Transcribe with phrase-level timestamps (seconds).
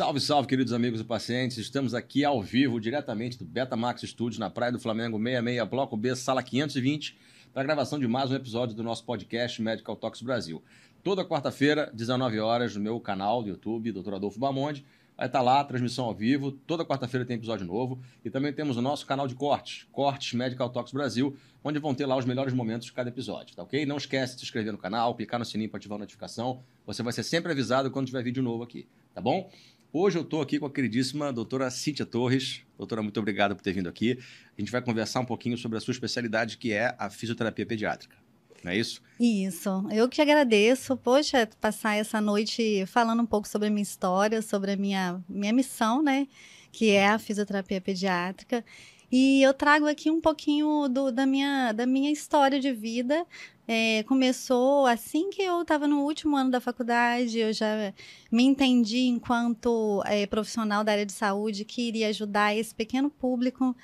[0.00, 1.58] Salve, salve, queridos amigos e pacientes.
[1.58, 6.16] Estamos aqui ao vivo, diretamente do Betamax Studios, na Praia do Flamengo 66, Bloco B,
[6.16, 7.18] sala 520,
[7.52, 10.62] para a gravação de mais um episódio do nosso podcast Medical Talks Brasil.
[11.04, 14.14] Toda quarta-feira, 19 horas, no meu canal do YouTube, Dr.
[14.14, 14.86] Adolfo Bamonde.
[15.18, 16.50] Vai estar lá, transmissão ao vivo.
[16.50, 18.00] Toda quarta-feira tem episódio novo.
[18.24, 22.06] E também temos o nosso canal de cortes, Cortes Medical Talks Brasil, onde vão ter
[22.06, 23.84] lá os melhores momentos de cada episódio, tá ok?
[23.84, 26.62] Não esquece de se inscrever no canal, clicar no sininho para ativar a notificação.
[26.86, 29.50] Você vai ser sempre avisado quando tiver vídeo novo aqui, tá bom?
[29.92, 32.62] Hoje eu estou aqui com a queridíssima doutora Cíntia Torres.
[32.78, 34.16] Doutora, muito obrigado por ter vindo aqui.
[34.56, 38.16] A gente vai conversar um pouquinho sobre a sua especialidade, que é a fisioterapia pediátrica.
[38.62, 39.02] Não é isso?
[39.18, 39.84] Isso.
[39.90, 40.96] Eu que agradeço.
[40.96, 45.52] Poxa, passar essa noite falando um pouco sobre a minha história, sobre a minha, minha
[45.52, 46.28] missão, né?
[46.70, 48.64] Que é a fisioterapia pediátrica.
[49.10, 53.26] E eu trago aqui um pouquinho do, da, minha, da minha história de vida.
[53.66, 57.92] É, começou assim que eu estava no último ano da faculdade, eu já
[58.30, 63.76] me entendi enquanto é, profissional da área de saúde que iria ajudar esse pequeno público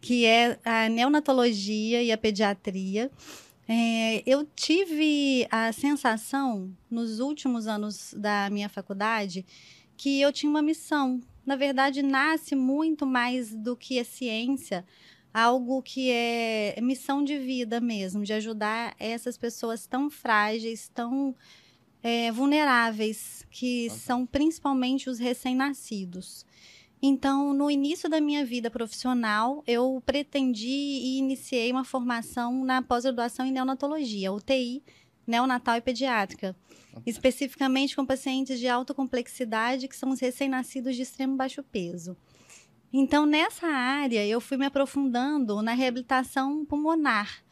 [0.00, 3.10] que é a neonatologia e a pediatria.
[3.66, 9.46] É, eu tive a sensação, nos últimos anos da minha faculdade,
[9.96, 11.22] que eu tinha uma missão.
[11.44, 14.84] Na verdade, nasce muito mais do que a ciência,
[15.32, 21.34] algo que é missão de vida mesmo, de ajudar essas pessoas tão frágeis, tão
[22.02, 26.46] é, vulneráveis, que são principalmente os recém-nascidos.
[27.02, 33.44] Então, no início da minha vida profissional, eu pretendi e iniciei uma formação na pós-graduação
[33.44, 34.82] em neonatologia, UTI,
[35.26, 36.54] neonatal e pediátrica,
[37.06, 42.16] especificamente com pacientes de alta complexidade, que são os recém-nascidos de extremo baixo peso.
[42.92, 47.42] Então, nessa área, eu fui me aprofundando na reabilitação pulmonar.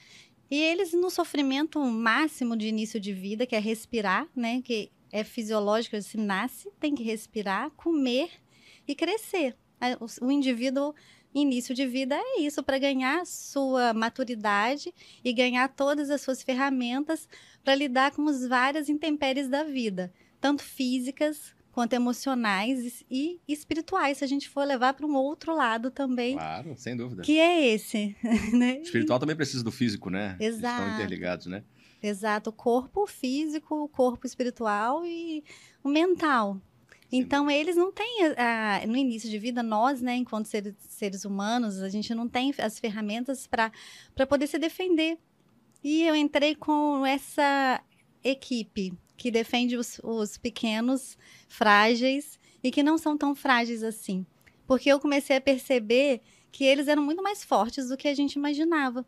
[0.50, 5.24] E eles no sofrimento máximo de início de vida, que é respirar, né, que é
[5.24, 8.30] fisiológico, se nasce, tem que respirar, comer
[8.86, 9.56] e crescer.
[10.20, 10.94] O indivíduo,
[11.34, 14.92] início de vida, é isso, para ganhar sua maturidade
[15.24, 17.28] e ganhar todas as suas ferramentas
[17.64, 24.24] para lidar com as várias intempéries da vida, tanto físicas quanto emocionais e espirituais, se
[24.24, 26.34] a gente for levar para um outro lado também.
[26.34, 27.22] Claro, sem dúvida.
[27.22, 28.14] Que é esse.
[28.52, 28.74] Né?
[28.80, 30.36] O espiritual também precisa do físico, né?
[30.38, 30.82] Exato.
[30.82, 31.64] Eles estão interligados, né?
[32.02, 35.42] Exato, o corpo físico, o corpo espiritual e
[35.82, 36.60] o mental.
[37.14, 41.82] Então, eles não têm, uh, no início de vida, nós, né, enquanto seres, seres humanos,
[41.82, 43.70] a gente não tem as ferramentas para
[44.26, 45.18] poder se defender.
[45.84, 47.82] E eu entrei com essa
[48.24, 51.18] equipe que defende os, os pequenos,
[51.48, 54.24] frágeis e que não são tão frágeis assim.
[54.66, 58.34] Porque eu comecei a perceber que eles eram muito mais fortes do que a gente
[58.34, 59.04] imaginava.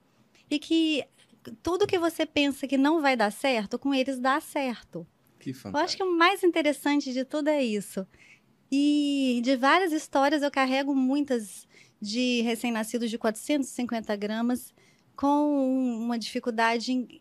[0.51, 1.05] E que
[1.63, 5.07] tudo que você pensa que não vai dar certo, com eles dá certo.
[5.45, 5.77] Que fantástico.
[5.77, 8.07] Eu acho que o mais interessante de tudo é isso.
[8.73, 11.69] E de várias histórias eu carrego muitas
[12.01, 14.73] de recém-nascidos de 450 gramas
[15.15, 17.21] com uma dificuldade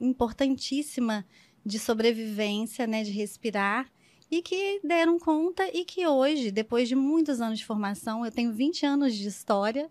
[0.00, 1.26] importantíssima
[1.64, 3.92] de sobrevivência, né, de respirar,
[4.30, 8.50] e que deram conta e que hoje, depois de muitos anos de formação, eu tenho
[8.50, 9.90] 20 anos de história,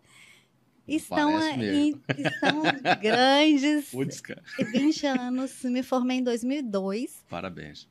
[0.88, 2.62] estão, em, estão
[3.02, 3.92] grandes.
[4.22, 4.42] Cara.
[4.72, 7.26] 20 anos, me formei em 2002.
[7.30, 7.88] Parabéns.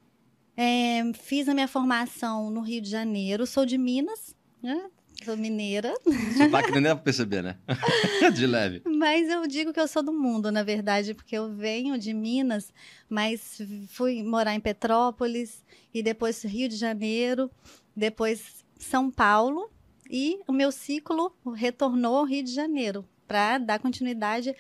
[0.57, 4.89] É, fiz a minha formação no Rio de Janeiro, sou de Minas, né?
[5.25, 5.95] Sou mineira.
[6.37, 7.57] Sotaque nem dá pra perceber, né?
[8.35, 8.83] de leve.
[8.85, 12.73] Mas eu digo que eu sou do mundo, na verdade, porque eu venho de Minas,
[13.09, 17.51] mas fui morar em Petrópolis e depois Rio de Janeiro,
[17.95, 19.71] depois São Paulo
[20.11, 24.55] e o meu ciclo retornou ao Rio de Janeiro para dar continuidade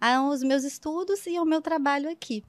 [0.00, 2.44] aos meus estudos e ao meu trabalho aqui.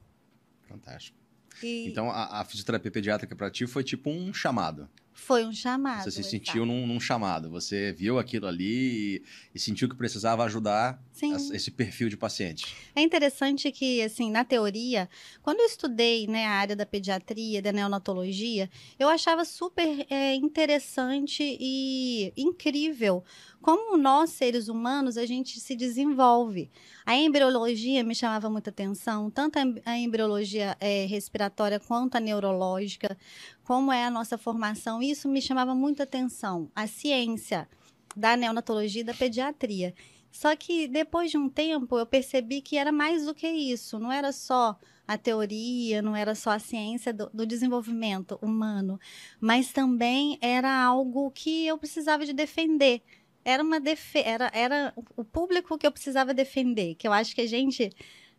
[0.68, 1.18] Fantástico.
[1.62, 1.88] E...
[1.88, 4.88] Então, a, a fisioterapia pediátrica para ti foi tipo um chamado.
[5.12, 6.04] Foi um chamado.
[6.04, 7.50] Você se sentiu num, num, chamado.
[7.50, 9.22] Você viu aquilo ali e,
[9.54, 12.74] e sentiu que precisava ajudar a, esse perfil de paciente.
[12.94, 15.08] É interessante que, assim, na teoria,
[15.42, 21.56] quando eu estudei né, a área da pediatria, da neonatologia, eu achava super é, interessante
[21.60, 23.22] e incrível
[23.62, 26.68] como nós, seres humanos, a gente se desenvolve.
[27.06, 33.16] A embriologia me chamava muita atenção, tanto a embriologia é, respiratória quanto a neurológica,
[33.64, 36.70] como é a nossa formação, isso me chamava muita atenção.
[36.74, 37.68] A ciência
[38.16, 39.94] da neonatologia e da pediatria.
[40.30, 44.10] Só que depois de um tempo eu percebi que era mais do que isso, não
[44.10, 48.98] era só a teoria, não era só a ciência do, do, desenvolvimento humano,
[49.40, 53.02] mas também era algo que eu precisava de defender
[53.44, 57.40] era uma defe era, era o público que eu precisava defender, que eu acho que
[57.40, 57.90] a gente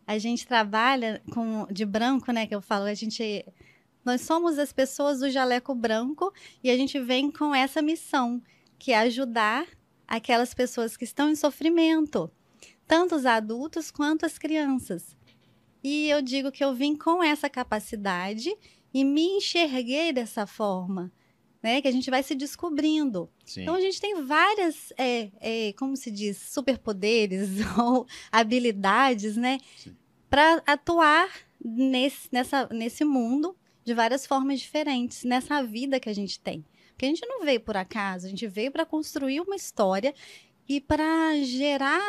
[0.06, 3.44] a gente trabalha com de branco, né, que eu falo, a gente
[4.04, 8.42] Nós somos as pessoas do jaleco branco e a gente vem com essa missão,
[8.78, 9.66] que é ajudar
[10.06, 12.30] aquelas pessoas que estão em sofrimento,
[12.86, 15.16] tanto os adultos quanto as crianças.
[15.82, 18.54] E eu digo que eu vim com essa capacidade
[18.92, 21.10] e me enxerguei dessa forma.
[21.62, 23.30] Né, que a gente vai se descobrindo.
[23.42, 23.62] Sim.
[23.62, 27.48] Então a gente tem várias, é, é, como se diz, superpoderes
[27.80, 29.56] ou habilidades, né,
[30.28, 31.26] para atuar
[31.64, 36.64] nesse, nessa, nesse mundo de várias formas diferentes, nessa vida que a gente tem.
[36.90, 40.14] Porque a gente não veio por acaso, a gente veio para construir uma história
[40.68, 42.00] e para gerar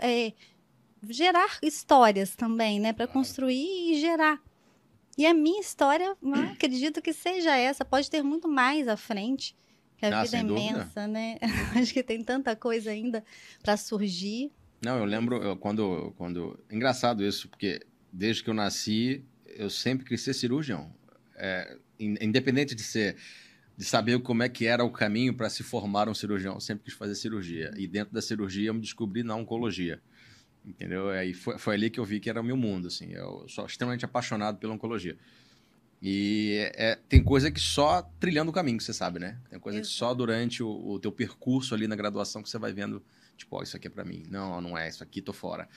[0.00, 0.32] é,
[1.08, 2.92] gerar histórias também, né?
[2.92, 4.40] Para construir e gerar.
[5.16, 6.16] E a minha história,
[6.52, 7.84] acredito que seja essa.
[7.84, 9.54] Pode ter muito mais à frente,
[9.96, 11.08] que a ah, vida é imensa, dúvida.
[11.08, 11.38] né?
[11.76, 13.24] Acho que tem tanta coisa ainda
[13.62, 14.50] para surgir.
[14.80, 16.58] Não, eu lembro eu, quando, quando.
[16.70, 17.80] Engraçado isso, porque
[18.12, 20.94] desde que eu nasci, eu sempre quis ser cirurgião.
[21.38, 23.16] É, independente de ser
[23.78, 26.54] de saber como é que era o caminho para se formar um cirurgião.
[26.54, 27.72] Eu sempre quis fazer cirurgia.
[27.76, 30.02] E dentro da cirurgia eu me descobri na oncologia.
[30.66, 31.08] Entendeu?
[31.10, 33.12] Aí foi, foi ali que eu vi que era o meu mundo, assim.
[33.12, 35.16] Eu sou extremamente apaixonado pela oncologia.
[36.02, 39.38] E é, tem coisa que só trilhando o caminho, você sabe, né?
[39.48, 39.92] Tem coisa Exato.
[39.92, 43.00] que só durante o, o teu percurso ali na graduação que você vai vendo,
[43.36, 44.24] tipo, ó, oh, isso aqui é para mim.
[44.28, 45.68] Não, não é, isso aqui tô fora.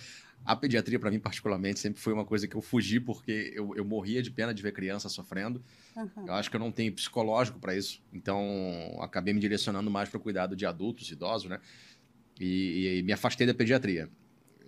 [0.44, 3.86] A pediatria, para mim, particularmente, sempre foi uma coisa que eu fugi porque eu, eu
[3.86, 5.64] morria de pena de ver criança sofrendo.
[5.96, 6.28] Uhum.
[6.28, 8.02] Eu acho que eu não tenho psicológico para isso.
[8.12, 11.60] Então, acabei me direcionando mais para o cuidado de adultos, idosos, né?
[12.40, 14.10] E, e, me afastei da pediatria.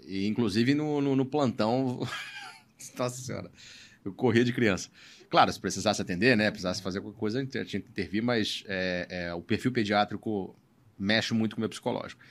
[0.05, 2.07] E, inclusive, no, no, no plantão...
[2.97, 3.51] Nossa Senhora.
[4.05, 4.89] Eu corria de criança.
[5.29, 6.51] Claro, se precisasse atender, né?
[6.51, 10.55] Precisasse fazer alguma coisa, tinha que intervir, mas é, é, o perfil pediátrico
[10.99, 12.21] mexe muito com o meu psicológico.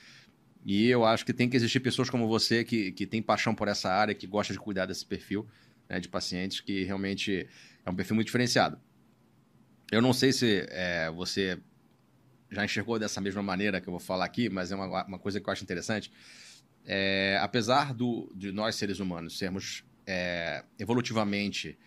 [0.65, 3.67] E eu acho que tem que existir pessoas como você que, que tem paixão por
[3.67, 5.47] essa área, que gosta de cuidar desse perfil
[5.89, 7.47] né, de pacientes, que realmente
[7.85, 8.79] é um perfil muito diferenciado.
[9.91, 11.59] Eu não sei se é, você
[12.49, 15.41] já enxergou dessa mesma maneira que eu vou falar aqui, mas é uma, uma coisa
[15.41, 16.11] que eu acho interessante.
[16.85, 21.77] É, apesar do, de nós, seres humanos, sermos é, evolutivamente,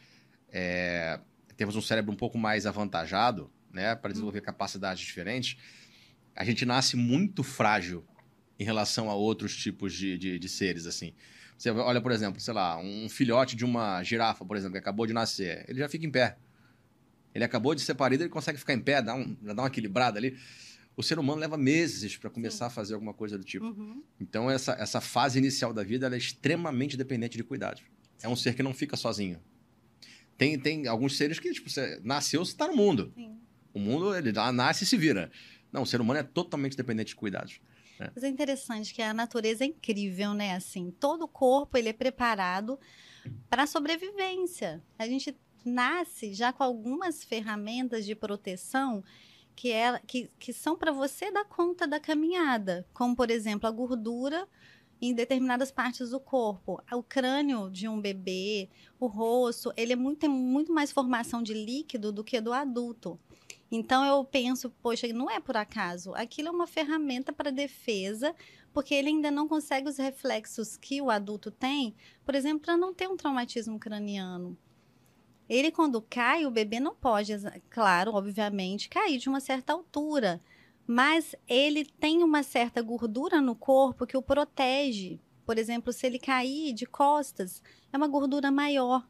[0.51, 1.19] é,
[1.57, 5.57] temos um cérebro um pouco mais avantajado né, para desenvolver capacidades diferentes,
[6.35, 8.05] a gente nasce muito frágil
[8.59, 11.13] em relação a outros tipos de, de, de, seres, assim.
[11.57, 15.07] Você olha, por exemplo, sei lá, um filhote de uma girafa, por exemplo, que acabou
[15.07, 16.37] de nascer, ele já fica em pé.
[17.35, 20.19] Ele acabou de ser parido, ele consegue ficar em pé, dá, um, dá uma equilibrada
[20.19, 20.39] ali.
[20.97, 22.73] O ser humano leva meses para começar Sim.
[22.73, 23.67] a fazer alguma coisa do tipo.
[23.67, 24.03] Uhum.
[24.19, 27.83] Então, essa, essa fase inicial da vida é extremamente dependente de cuidados.
[28.23, 29.39] É um ser que não fica sozinho.
[30.39, 33.13] Tem, tem alguns seres que, tipo, você nasceu, você está no mundo.
[33.15, 33.37] Sim.
[33.75, 35.31] O mundo, ele nasce e se vira.
[35.71, 37.61] Não, o ser humano é totalmente dependente de cuidados.
[37.99, 38.11] É.
[38.15, 40.55] Mas é interessante que a natureza é incrível, né?
[40.55, 42.79] Assim, todo o corpo ele é preparado
[43.49, 44.83] para sobrevivência.
[44.99, 49.03] A gente nasce já com algumas ferramentas de proteção
[49.55, 53.73] que, é, que, que são para você dar conta da caminhada, como por exemplo a
[53.73, 54.47] gordura
[55.01, 56.81] em determinadas partes do corpo.
[56.93, 58.69] O crânio de um bebê,
[59.01, 63.19] o rosto, ele é muito, tem muito mais formação de líquido do que do adulto.
[63.71, 66.15] Então eu penso, poxa, não é por acaso.
[66.15, 68.35] Aquilo é uma ferramenta para defesa,
[68.73, 72.95] porque ele ainda não consegue os reflexos que o adulto tem, por exemplo, para não
[72.95, 74.57] ter um traumatismo craniano.
[75.49, 77.33] Ele, quando cai, o bebê não pode,
[77.71, 80.41] claro, obviamente, cair de uma certa altura,
[80.87, 85.21] mas ele tem uma certa gordura no corpo que o protege.
[85.45, 89.09] Por exemplo, se ele cair de costas, é uma gordura maior,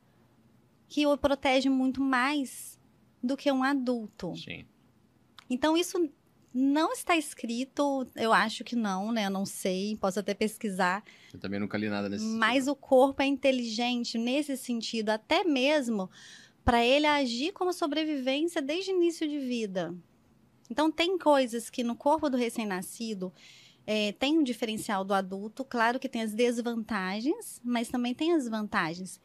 [0.89, 2.76] que o protege muito mais
[3.27, 4.35] do que um adulto.
[4.37, 4.65] Sim.
[5.51, 6.11] Então, isso
[6.53, 9.27] não está escrito, eu acho que não, né?
[9.27, 11.05] Eu não sei, posso até pesquisar.
[11.33, 12.73] Eu também nunca li nada nesse Mas sentido.
[12.73, 16.11] o corpo é inteligente nesse sentido, até mesmo
[16.65, 19.95] para ele agir como sobrevivência desde o início de vida.
[20.71, 23.33] Então, tem coisas que no corpo do recém-nascido
[23.87, 25.65] é, tem um diferencial do adulto.
[25.65, 29.21] Claro que tem as desvantagens, mas também tem as vantagens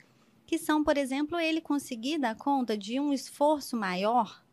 [0.52, 4.44] que são, por exemplo, ele conseguir dar conta de um esforço maior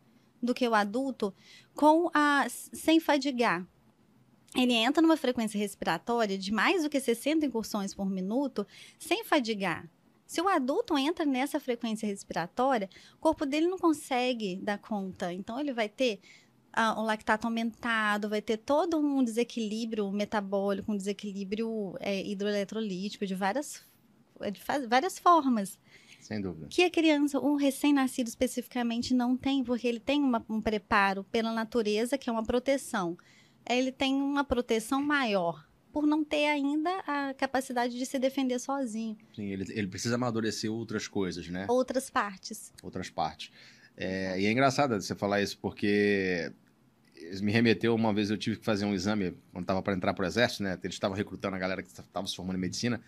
[0.41, 1.35] do que o adulto
[1.75, 3.67] com a sem fadigar.
[4.55, 8.65] Ele entra numa frequência respiratória de mais do que 60 incursões por minuto
[8.97, 9.91] sem fadigar.
[10.25, 15.33] Se o adulto entra nessa frequência respiratória, o corpo dele não consegue dar conta.
[15.33, 16.21] Então, ele vai ter
[16.97, 23.85] o lactato aumentado, vai ter todo um desequilíbrio metabólico, um desequilíbrio é, hidroeletrolítico de várias,
[24.53, 25.79] de várias formas.
[26.21, 26.67] Sem dúvida.
[26.69, 31.53] Que a criança, um recém-nascido especificamente, não tem, porque ele tem uma, um preparo pela
[31.53, 33.17] natureza, que é uma proteção.
[33.69, 39.17] Ele tem uma proteção maior, por não ter ainda a capacidade de se defender sozinho.
[39.35, 41.67] Sim, ele, ele precisa amadurecer outras coisas, né?
[41.69, 42.73] Outras partes.
[42.83, 43.51] Outras partes.
[43.97, 46.53] É, e é engraçado você falar isso, porque
[47.41, 50.25] me remeteu uma vez, eu tive que fazer um exame quando estava para entrar para
[50.25, 50.79] o exército, né?
[50.83, 53.01] Eles estavam recrutando a galera que estava se formando em medicina.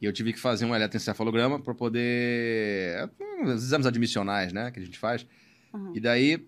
[0.00, 3.10] E eu tive que fazer um eletroencefalograma para poder.
[3.44, 4.70] Os exames admissionais, né?
[4.70, 5.26] Que a gente faz.
[5.72, 5.92] Uhum.
[5.94, 6.46] E daí,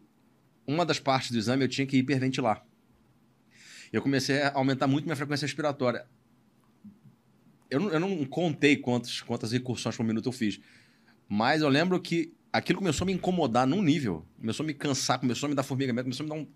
[0.66, 2.64] uma das partes do exame eu tinha que hiperventilar.
[3.92, 6.06] Eu comecei a aumentar muito minha frequência respiratória.
[7.70, 10.60] Eu não, eu não contei quantos, quantas recursões por minuto eu fiz.
[11.26, 14.26] Mas eu lembro que aquilo começou a me incomodar num nível.
[14.38, 16.48] Começou a me cansar, começou a me dar formigamento, começou a me dar um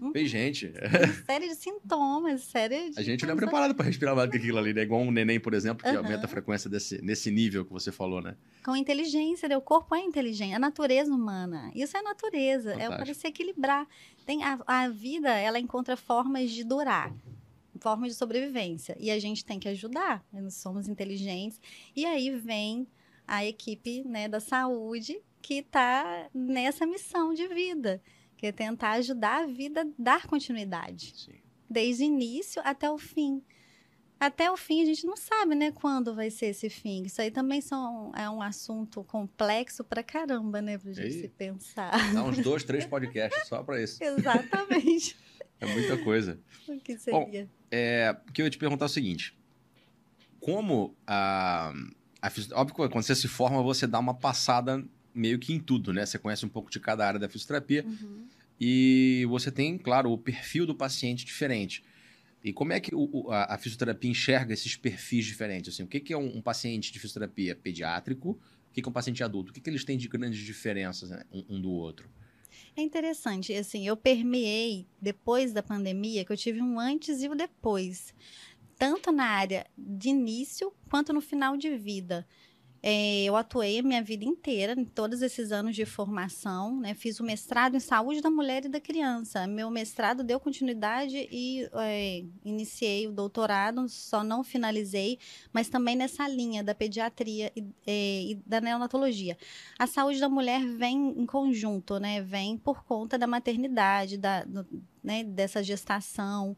[0.00, 0.12] Uhum.
[0.12, 0.72] Fez gente.
[1.26, 2.98] Série de sintomas, série de.
[2.98, 4.82] A gente não é preparado para respirar mais do que aquilo ali, né?
[4.82, 5.98] Igual um neném, por exemplo, que uhum.
[5.98, 8.36] aumenta a frequência desse, nesse nível que você falou, né?
[8.64, 9.56] Com inteligência, né?
[9.56, 11.70] o corpo é inteligente, a natureza humana.
[11.74, 13.02] Isso é natureza, é Fantástico.
[13.02, 13.86] é para se equilibrar.
[14.26, 17.12] Tem a, a vida, ela encontra formas de durar
[17.80, 18.96] formas de sobrevivência.
[18.98, 20.40] E a gente tem que ajudar, né?
[20.40, 21.60] nós somos inteligentes.
[21.94, 22.86] E aí vem
[23.26, 28.00] a equipe né, da saúde que está nessa missão de vida
[28.44, 31.14] que é tentar ajudar a vida a dar continuidade.
[31.16, 31.32] Sim.
[31.68, 33.42] Desde o início até o fim.
[34.20, 37.04] Até o fim a gente não sabe, né, quando vai ser esse fim.
[37.04, 41.20] Isso aí também são, é um assunto complexo pra caramba, né, pra gente e...
[41.22, 42.12] se pensar.
[42.12, 44.04] Dá uns dois, três podcasts só para isso.
[44.04, 45.16] Exatamente.
[45.58, 46.38] é muita coisa.
[46.68, 47.44] O que seria?
[47.46, 49.34] Bom, é, que eu ia te perguntar é o seguinte.
[50.38, 51.72] Como a,
[52.20, 52.28] a...
[52.52, 54.84] Óbvio que quando você se forma, você dá uma passada
[55.14, 56.04] meio que em tudo, né?
[56.04, 57.84] Você conhece um pouco de cada área da fisioterapia.
[57.84, 58.26] Uhum.
[58.60, 61.82] E você tem, claro, o perfil do paciente diferente.
[62.42, 65.72] E como é que o, a, a, fisioterapia enxerga esses perfis diferentes?
[65.72, 68.32] Assim, o que, que é um, um, paciente de fisioterapia pediátrico?
[68.32, 69.50] O que, que é um paciente adulto?
[69.50, 72.08] O que, que eles têm de grandes diferenças né, um, um do outro?
[72.76, 77.32] É interessante, assim, eu permeei depois da pandemia, que eu tive um antes e o
[77.32, 78.12] um depois,
[78.76, 82.26] tanto na área de início quanto no final de vida.
[82.86, 86.92] É, eu atuei a minha vida inteira, em todos esses anos de formação, né?
[86.92, 89.46] Fiz o mestrado em saúde da mulher e da criança.
[89.46, 95.18] Meu mestrado deu continuidade e é, iniciei o doutorado, só não finalizei,
[95.50, 99.38] mas também nessa linha da pediatria e, é, e da neonatologia.
[99.78, 102.20] A saúde da mulher vem em conjunto, né?
[102.20, 104.66] Vem por conta da maternidade, da, do,
[105.02, 106.54] né, dessa gestação.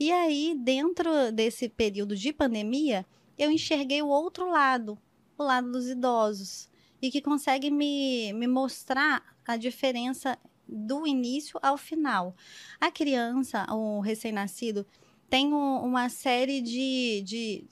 [0.00, 3.04] E aí, dentro desse período de pandemia,
[3.36, 4.98] eu enxerguei o outro lado,
[5.38, 6.68] o lado dos idosos
[7.00, 10.38] e que consegue me, me mostrar a diferença
[10.68, 12.34] do início ao final.
[12.80, 14.86] A criança, o recém-nascido,
[15.28, 17.64] tem um, uma série de, de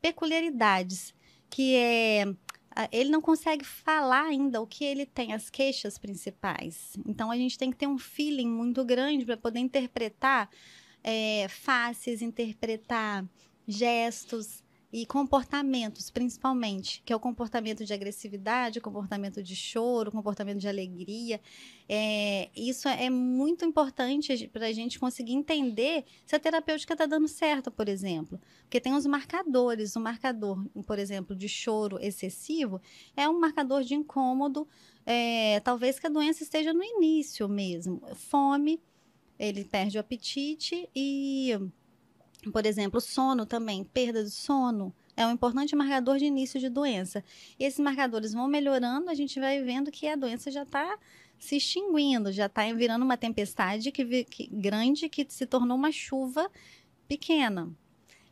[0.00, 1.14] peculiaridades
[1.48, 2.24] que é
[2.92, 6.96] ele não consegue falar ainda o que ele tem, as queixas principais.
[7.04, 10.48] Então a gente tem que ter um feeling muito grande para poder interpretar
[11.02, 13.26] é, faces, interpretar
[13.66, 14.62] gestos,
[14.92, 21.40] e comportamentos, principalmente, que é o comportamento de agressividade, comportamento de choro, comportamento de alegria.
[21.88, 27.28] É, isso é muito importante para a gente conseguir entender se a terapêutica está dando
[27.28, 28.40] certo, por exemplo.
[28.62, 29.94] Porque tem os marcadores.
[29.94, 32.80] O marcador, por exemplo, de choro excessivo
[33.16, 34.66] é um marcador de incômodo,
[35.06, 38.02] é, talvez que a doença esteja no início mesmo.
[38.16, 38.80] Fome,
[39.38, 41.56] ele perde o apetite e
[42.52, 47.22] por exemplo, sono também, perda de sono, é um importante marcador de início de doença.
[47.58, 50.98] E esses marcadores vão melhorando, a gente vai vendo que a doença já está
[51.38, 56.50] se extinguindo, já está virando uma tempestade que, que, grande que se tornou uma chuva
[57.06, 57.70] pequena.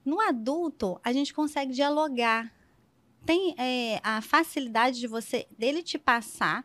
[0.05, 2.53] No adulto, a gente consegue dialogar.
[3.27, 6.65] Tem é, a facilidade de você dele te passar,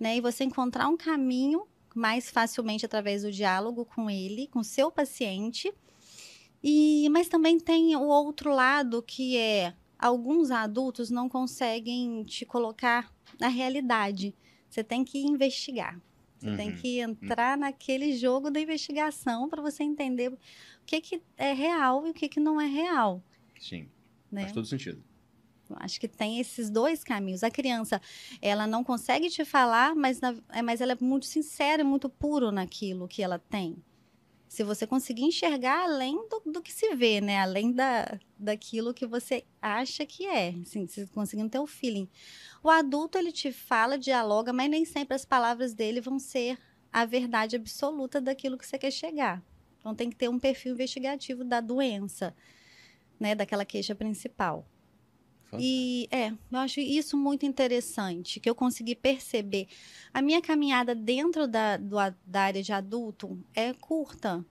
[0.00, 4.90] né, e você encontrar um caminho mais facilmente através do diálogo com ele, com seu
[4.90, 5.74] paciente
[6.62, 13.12] e, mas também tem o outro lado que é alguns adultos não conseguem te colocar
[13.38, 14.34] na realidade.
[14.68, 16.00] Você tem que investigar.
[16.38, 16.56] Você uhum.
[16.56, 17.62] tem que entrar uhum.
[17.62, 20.38] naquele jogo da investigação para você entender o
[20.86, 23.22] que, que é real e o que, que não é real.
[23.58, 23.88] Sim.
[24.30, 24.42] Né?
[24.42, 25.02] Faz todo sentido.
[25.76, 27.42] Acho que tem esses dois caminhos.
[27.42, 28.00] A criança,
[28.40, 32.08] ela não consegue te falar, mas, na, é, mas ela é muito sincera e muito
[32.08, 33.76] puro naquilo que ela tem
[34.48, 37.38] se você conseguir enxergar além do, do, que se vê, né?
[37.38, 42.08] Além da, daquilo que você acha que é, assim, se conseguindo ter o feeling.
[42.62, 46.58] O adulto, ele te fala, dialoga, mas nem sempre as palavras dele vão ser
[46.90, 49.42] a verdade absoluta daquilo que você quer chegar.
[49.78, 52.34] Então, tem que ter um perfil investigativo da doença,
[53.20, 53.34] né?
[53.34, 54.66] Daquela queixa principal.
[55.58, 59.68] E é, eu acho isso muito interessante, que eu consegui perceber.
[60.12, 64.44] A minha caminhada dentro da, do, da área de adulto é curta.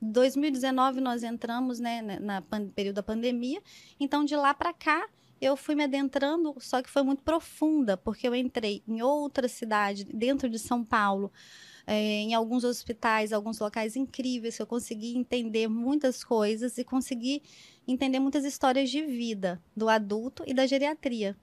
[0.00, 2.42] 2019 nós entramos, né, na, na
[2.74, 3.62] período da pandemia,
[4.00, 5.08] então de lá para cá
[5.40, 10.04] eu fui me adentrando, só que foi muito profunda, porque eu entrei em outra cidade,
[10.04, 11.32] dentro de São Paulo,
[11.86, 17.42] é, em alguns hospitais, alguns locais incríveis, que eu consegui entender muitas coisas e consegui
[17.86, 21.36] entender muitas histórias de vida do adulto e da geriatria.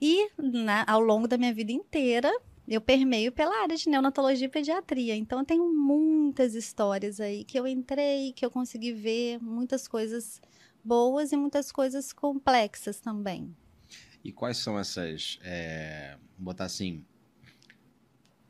[0.00, 2.30] E na, ao longo da minha vida inteira,
[2.66, 5.14] eu permeio pela área de neonatologia e pediatria.
[5.14, 10.40] Então, eu tenho muitas histórias aí que eu entrei, que eu consegui ver, muitas coisas
[10.84, 13.54] boas e muitas coisas complexas também.
[14.24, 17.04] E quais são essas, é, botar assim,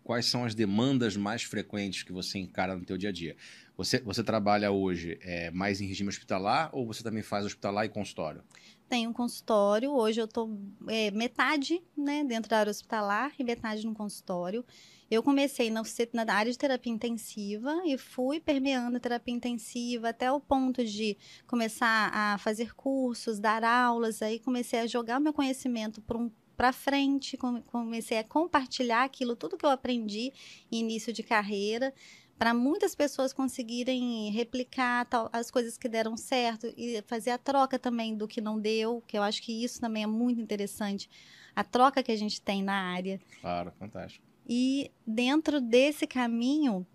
[0.02, 3.36] quais são as demandas mais frequentes que você encara no teu dia a dia?
[3.76, 7.88] Você, você trabalha hoje é, mais em regime hospitalar ou você também faz hospitalar e
[7.88, 8.42] consultório?
[8.88, 13.86] Tenho um consultório, hoje eu estou é, metade né, dentro da área hospitalar e metade
[13.86, 14.64] no consultório.
[15.10, 15.82] Eu comecei na,
[16.12, 21.16] na área de terapia intensiva e fui permeando a terapia intensiva até o ponto de
[21.46, 26.30] começar a fazer cursos, dar aulas, aí comecei a jogar meu conhecimento para um
[26.62, 30.32] para frente, comecei a compartilhar aquilo, tudo que eu aprendi
[30.70, 31.92] início de carreira,
[32.38, 37.80] para muitas pessoas conseguirem replicar tal, as coisas que deram certo e fazer a troca
[37.80, 41.10] também do que não deu, que eu acho que isso também é muito interessante,
[41.52, 43.20] a troca que a gente tem na área.
[43.40, 44.24] Claro, fantástico.
[44.48, 46.86] E dentro desse caminho,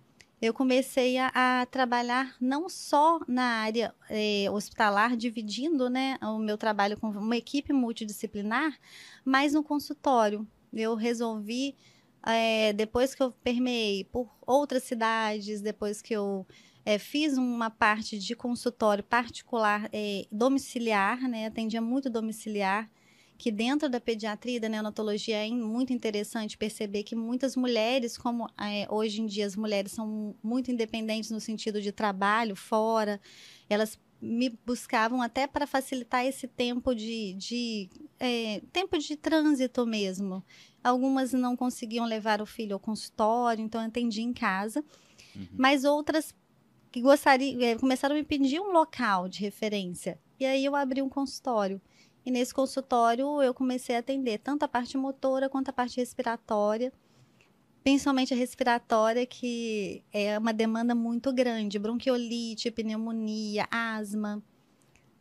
[0.41, 6.57] eu comecei a, a, trabalhar não só na área é, hospitalar, dividindo né, o meu
[6.57, 8.77] trabalho com uma equipe multidisciplinar,
[9.25, 10.47] mas no consultório.
[10.71, 11.75] Eu resolvi,
[12.23, 16.45] é, depois que eu permeei por outras cidades, depois que eu
[16.85, 19.89] é, fiz uma parte de consultório particular
[20.31, 22.89] domiciliar, né, atendia muito domiciliar,
[23.37, 28.49] que dentro da pediatria e da neonatologia é muito interessante perceber que muitas mulheres, como
[28.59, 33.21] é, hoje em dia as mulheres são muito independentes no sentido de trabalho fora,
[33.69, 37.89] elas me buscavam até para facilitar esse tempo de, de
[38.19, 40.43] é, tempo de trânsito mesmo.
[40.83, 44.83] Algumas não conseguiam levar o filho ao consultório, então eu atendi em casa.
[45.35, 45.47] Uhum.
[45.55, 46.33] Mas outras
[46.91, 50.19] que gostariam, é, começaram a me pedir um local de referência.
[50.39, 51.79] E aí eu abri um consultório.
[52.27, 56.91] E nesse consultório eu comecei a atender tanto a parte motora quanto a parte respiratória,
[57.81, 64.43] principalmente a respiratória, que é uma demanda muito grande, bronquiolite, pneumonia, asma.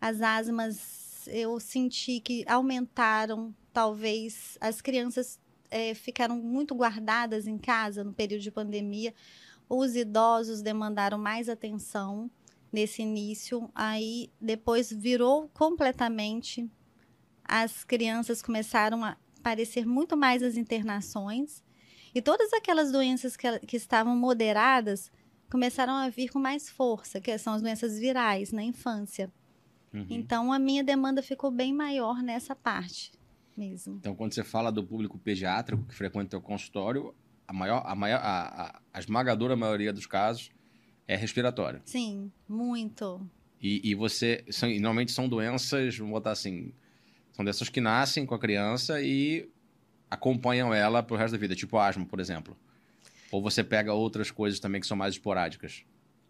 [0.01, 5.39] As asmas eu senti que aumentaram, talvez as crianças
[5.71, 9.15] é, ficaram muito guardadas em casa no período de pandemia.
[9.69, 12.29] Os idosos demandaram mais atenção
[12.73, 16.69] nesse início, aí depois virou completamente
[17.49, 21.63] as crianças começaram a aparecer muito mais as internações
[22.15, 25.11] e todas aquelas doenças que, que estavam moderadas
[25.51, 29.33] começaram a vir com mais força, que são as doenças virais na infância.
[29.93, 30.07] Uhum.
[30.11, 33.13] Então a minha demanda ficou bem maior nessa parte
[33.57, 33.97] mesmo.
[33.97, 37.15] Então quando você fala do público pediátrico que frequenta o consultório,
[37.47, 40.51] a maior, a maior, a, a, a esmagadora maioria dos casos
[41.07, 41.81] é respiratória.
[41.85, 43.29] Sim, muito.
[43.61, 46.73] E, e você, são, normalmente são doenças, vamos botar assim,
[47.37, 49.47] são dessas que nascem com a criança e
[50.11, 52.57] acompanham ela pro resto da vida, tipo asma, por exemplo.
[53.31, 55.85] Ou você pega outras coisas também que são mais esporádicas.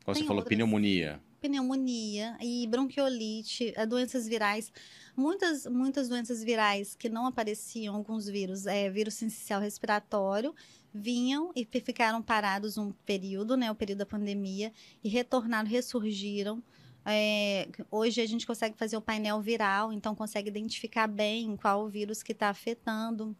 [0.04, 0.48] Como Tem você falou, outras...
[0.48, 1.20] pneumonia.
[1.40, 4.72] Pneumonia e bronquiolite, eh, doenças virais.
[5.16, 10.52] Muitas, muitas doenças virais que não apareciam, alguns vírus, é, vírus sensicial respiratório,
[10.92, 14.72] vinham e ficaram parados um período, né, o período da pandemia,
[15.04, 16.60] e retornaram, ressurgiram.
[17.08, 21.88] É, hoje a gente consegue fazer o painel viral, então consegue identificar bem qual o
[21.88, 23.36] vírus que está afetando.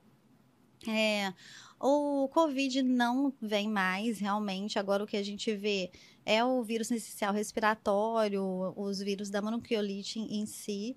[0.88, 1.34] É,
[1.80, 4.78] o Covid não vem mais, realmente.
[4.78, 5.90] Agora o que a gente vê
[6.24, 10.96] é o vírus essencial respiratório, os vírus da bronquiolite em si.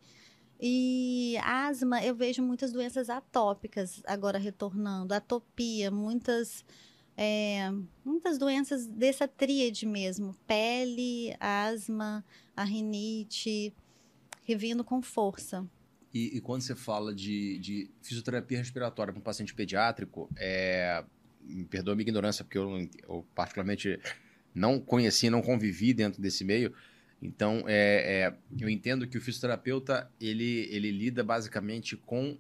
[0.62, 6.66] E asma, eu vejo muitas doenças atópicas agora retornando, atopia, muitas
[7.22, 7.70] é,
[8.06, 12.24] muitas doenças dessa tríade mesmo: pele, asma,
[12.56, 13.74] a rinite,
[14.46, 15.68] revindo com força.
[16.14, 21.04] E, e quando você fala de, de fisioterapia respiratória para um paciente pediátrico, é,
[21.42, 24.00] me perdoa a minha ignorância, porque eu, eu, particularmente
[24.56, 26.74] não conheci, não convivi dentro desse meio.
[27.22, 32.38] Então, é, é, eu entendo que o fisioterapeuta ele, ele lida basicamente com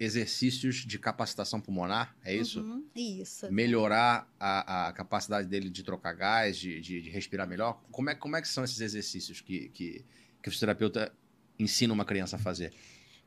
[0.00, 2.62] exercícios de capacitação pulmonar, é isso?
[2.62, 3.52] Uhum, isso.
[3.52, 7.78] Melhorar a, a, capacidade dele de trocar gás, de, de, de, respirar melhor.
[7.92, 10.02] Como é, como é que são esses exercícios que, que,
[10.42, 11.12] que o fisioterapeuta
[11.58, 12.72] ensina uma criança a fazer?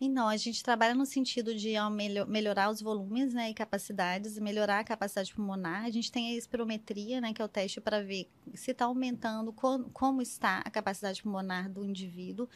[0.05, 1.75] Então, a gente trabalha no sentido de
[2.27, 5.85] melhorar os volumes né, e capacidades, melhorar a capacidade pulmonar.
[5.85, 9.53] A gente tem a espirometria, né, que é o teste para ver se está aumentando,
[9.53, 12.49] como está a capacidade pulmonar do indivíduo.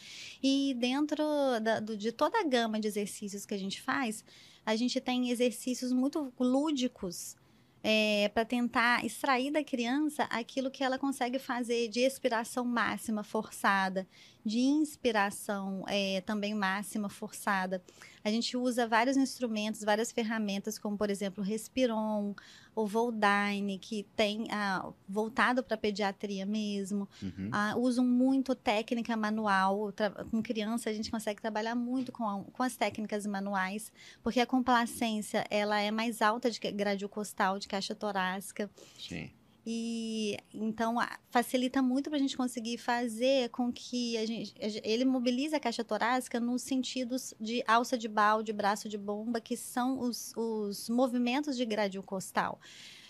[0.43, 1.23] E dentro
[1.61, 4.25] da, do, de toda a gama de exercícios que a gente faz,
[4.65, 7.37] a gente tem exercícios muito lúdicos
[7.81, 14.05] é, para tentar extrair da criança aquilo que ela consegue fazer de expiração máxima forçada,
[14.47, 17.83] de inspiração é, também máxima forçada.
[18.23, 22.33] A gente usa vários instrumentos, várias ferramentas, como por exemplo o Respiron,
[22.73, 27.09] o Voldine, que tem ah, voltado para pediatria mesmo.
[27.21, 27.49] Uhum.
[27.51, 29.93] Ah, usam muito técnica manual.
[30.31, 33.91] Com criança, a gente consegue trabalhar muito com, a, com as técnicas manuais,
[34.23, 38.69] porque a complacência ela é mais alta de grádio costal, de caixa torácica.
[38.97, 39.29] Sim.
[39.69, 40.95] E então
[41.29, 45.83] facilita muito para a gente conseguir fazer com que a gente, ele mobilize a caixa
[45.83, 51.57] torácica nos sentidos de alça de balde, braço de bomba, que são os, os movimentos
[51.57, 52.61] de gradil costal.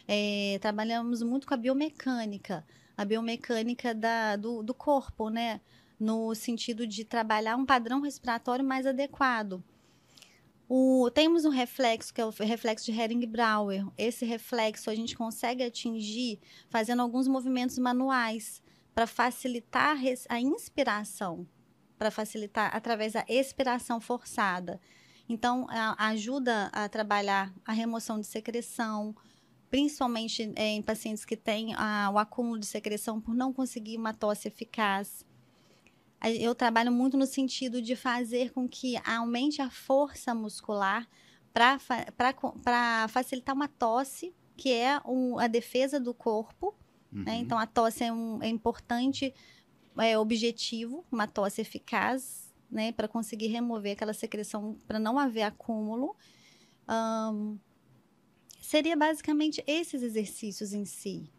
[0.08, 2.66] É, trabalhamos muito com a biomecânica,
[2.98, 5.62] a biomecânica da, do, do corpo, né?
[6.00, 9.64] No sentido de trabalhar um padrão respiratório mais adequado.
[10.70, 13.86] O, temos um reflexo, que é o reflexo de Hering-Brauer.
[13.98, 18.62] Esse reflexo a gente consegue atingir fazendo alguns movimentos manuais
[18.94, 21.48] para facilitar a inspiração,
[21.98, 24.82] para facilitar através da expiração forçada.
[25.30, 29.16] Então, a, ajuda a trabalhar a remoção de secreção,
[29.70, 34.14] principalmente é, em pacientes que têm a, o acúmulo de secreção por não conseguir uma
[34.14, 35.26] tosse eficaz
[36.24, 41.08] eu trabalho muito no sentido de fazer com que aumente a força muscular
[41.54, 46.76] para facilitar uma tosse, que é um, a defesa do corpo.
[47.12, 47.20] Né?
[47.20, 47.24] Uhum.
[47.26, 47.36] Né?
[47.38, 49.34] Então, a tosse é, um, é importante,
[49.98, 52.92] é objetivo, uma tosse eficaz, né?
[52.92, 56.16] para conseguir remover aquela secreção, para não haver acúmulo.
[56.90, 57.58] Um,
[58.62, 61.32] seria basicamente esses exercícios em si.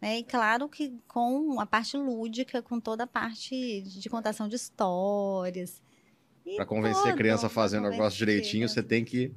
[0.00, 0.18] Né?
[0.18, 5.82] E claro que com a parte lúdica, com toda a parte de contação de histórias.
[6.56, 9.34] Para convencer a criança a fazer o negócio direitinho, você tem que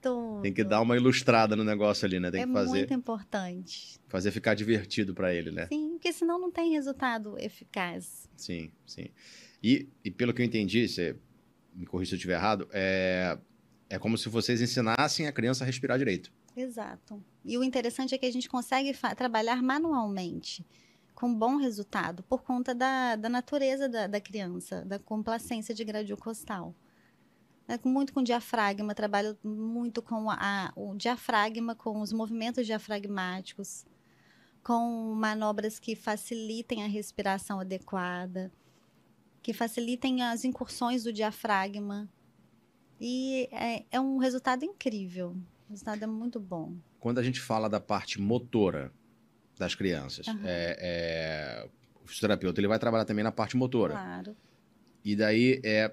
[0.00, 0.40] Tudo.
[0.40, 2.30] tem que dar uma ilustrada no negócio ali, né?
[2.30, 3.98] Tem é que fazer muito importante.
[4.08, 5.66] Fazer ficar divertido para ele, né?
[5.66, 8.30] Sim, porque senão não tem resultado eficaz.
[8.36, 9.08] Sim, sim.
[9.62, 11.16] E, e pelo que eu entendi, você
[11.74, 13.36] me corrija se eu estiver errado, é,
[13.90, 16.32] é como se vocês ensinassem a criança a respirar direito.
[16.58, 17.22] Exato.
[17.44, 20.66] E o interessante é que a gente consegue trabalhar manualmente
[21.14, 26.16] com bom resultado por conta da, da natureza da, da criança, da complacência de gradil
[26.16, 26.74] costal.
[27.68, 33.86] É, muito com diafragma, trabalho muito com a, o diafragma, com os movimentos diafragmáticos,
[34.64, 38.50] com manobras que facilitem a respiração adequada,
[39.42, 42.08] que facilitem as incursões do diafragma.
[43.00, 45.36] E é, é um resultado incrível.
[45.68, 46.74] O resultado é muito bom.
[46.98, 48.92] Quando a gente fala da parte motora
[49.58, 50.40] das crianças, uhum.
[50.44, 51.68] é, é,
[52.02, 53.92] o fisioterapeuta ele vai trabalhar também na parte motora.
[53.92, 54.36] Claro.
[55.04, 55.92] E daí é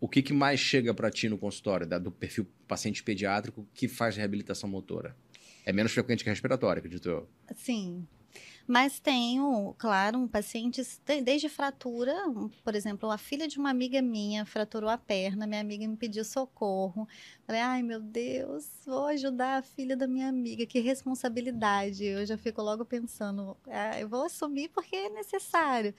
[0.00, 3.88] o que, que mais chega para ti no consultório da, do perfil paciente pediátrico que
[3.88, 5.16] faz reabilitação motora?
[5.64, 7.28] É menos frequente que respiratória, acredito eu.
[7.54, 8.06] Sim.
[8.66, 12.14] Mas tenho, claro, pacientes desde fratura,
[12.62, 16.24] por exemplo, a filha de uma amiga minha fraturou a perna, minha amiga me pediu
[16.24, 17.06] socorro.
[17.46, 22.04] Falei, ai meu Deus, vou ajudar a filha da minha amiga, que responsabilidade.
[22.04, 25.94] Eu já fico logo pensando, ah, eu vou assumir porque é necessário.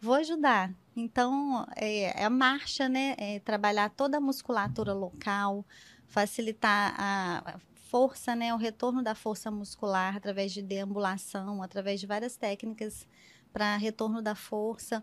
[0.00, 0.72] Vou ajudar.
[0.96, 3.14] Então, é, é a marcha, né?
[3.18, 5.66] É trabalhar toda a musculatura local,
[6.06, 12.36] facilitar a força, né, o retorno da força muscular através de deambulação, através de várias
[12.36, 13.06] técnicas
[13.52, 15.02] para retorno da força.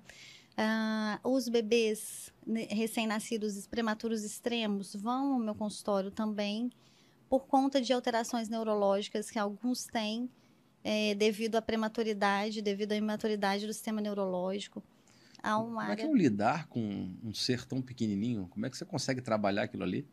[0.53, 6.71] Uh, os bebês né, recém-nascidos prematuros extremos vão ao meu consultório também
[7.27, 10.29] por conta de alterações neurológicas que alguns têm
[10.83, 14.83] é, devido à prematuridade, devido à imaturidade do sistema neurológico.
[15.41, 18.47] Há uma Como é que é lidar com um ser tão pequenininho?
[18.47, 20.07] Como é que você consegue trabalhar aquilo ali?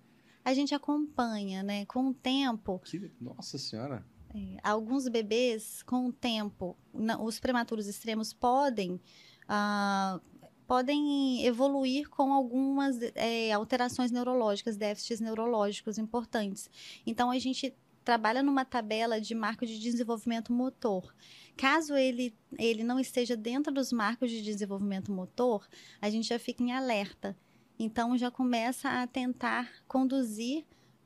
[0.45, 1.87] A gente acompanha, né?
[1.87, 2.81] Com o tempo.
[2.85, 3.11] Que...
[3.21, 4.05] Nossa Senhora!
[4.35, 6.77] É, alguns bebês, com o tempo,
[7.21, 9.01] os prematuros extremos podem.
[9.49, 10.21] Ah,
[10.67, 16.71] podem evoluir com algumas é, alterações neurológicas, déficits neurológicos importantes.
[17.07, 21.15] Então, a gente trabalha numa tabela de marco de desenvolvimento motor.
[21.57, 25.69] Caso ele, ele não esteja dentro dos marcos de desenvolvimento motor,
[26.01, 27.37] a gente já fica em alerta.
[27.79, 30.65] Então já começa a tentar conduzir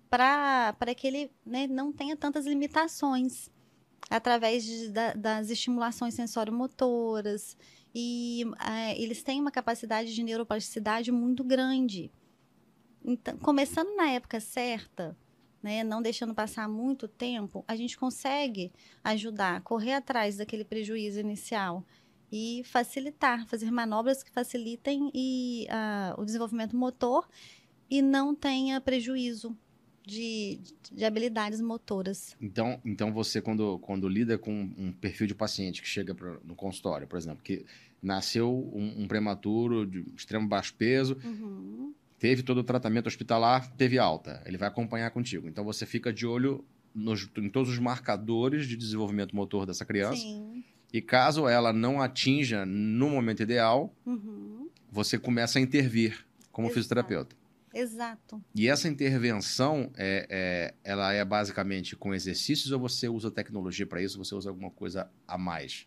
[0.08, 3.50] para que ele né, não tenha tantas limitações
[4.08, 7.56] através de, da, das estimulações sensoriomotoras.
[7.94, 12.10] E é, eles têm uma capacidade de neuroplasticidade muito grande.
[13.04, 15.16] então, começando na época certa,
[15.62, 21.84] né, não deixando passar muito tempo, a gente consegue ajudar, correr atrás daquele prejuízo inicial
[22.30, 27.28] e facilitar, fazer manobras que facilitem e, uh, o desenvolvimento motor
[27.88, 29.56] e não tenha prejuízo
[30.06, 30.60] de,
[30.92, 32.36] de habilidades motoras.
[32.40, 36.54] Então, então você, quando, quando lida com um perfil de paciente que chega pra, no
[36.54, 37.66] consultório, por exemplo, que
[38.00, 41.92] nasceu um, um prematuro de extremo baixo peso, uhum.
[42.18, 45.48] teve todo o tratamento hospitalar, teve alta, ele vai acompanhar contigo.
[45.48, 50.20] Então você fica de olho nos, em todos os marcadores de desenvolvimento motor dessa criança.
[50.20, 50.64] Sim.
[50.96, 54.70] E caso ela não atinja no momento ideal, uhum.
[54.90, 56.74] você começa a intervir como Exato.
[56.74, 57.36] fisioterapeuta.
[57.74, 58.42] Exato.
[58.54, 64.00] E essa intervenção, é, é, ela é basicamente com exercícios ou você usa tecnologia para
[64.00, 64.16] isso?
[64.16, 65.86] Você usa alguma coisa a mais?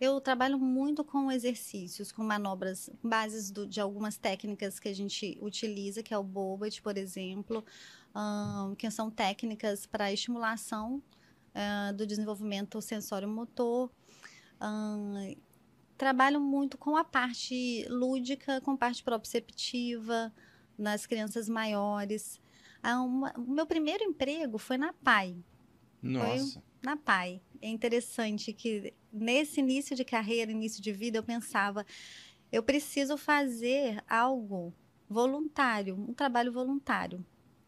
[0.00, 5.36] Eu trabalho muito com exercícios, com manobras, bases do, de algumas técnicas que a gente
[5.42, 7.62] utiliza, que é o Bobat, por exemplo,
[8.16, 11.02] um, que são técnicas para estimulação
[11.54, 13.90] uh, do desenvolvimento sensório-motor.
[15.96, 20.32] Trabalho muito com a parte lúdica, com parte proprioceptiva,
[20.78, 22.40] nas crianças maiores.
[22.80, 25.36] Ah, uma, o meu primeiro emprego foi na PAI.
[26.00, 26.52] Nossa.
[26.54, 27.42] Foi na PAI.
[27.60, 31.84] É interessante que nesse início de carreira, início de vida, eu pensava,
[32.52, 34.72] eu preciso fazer algo
[35.08, 37.24] voluntário, um trabalho voluntário.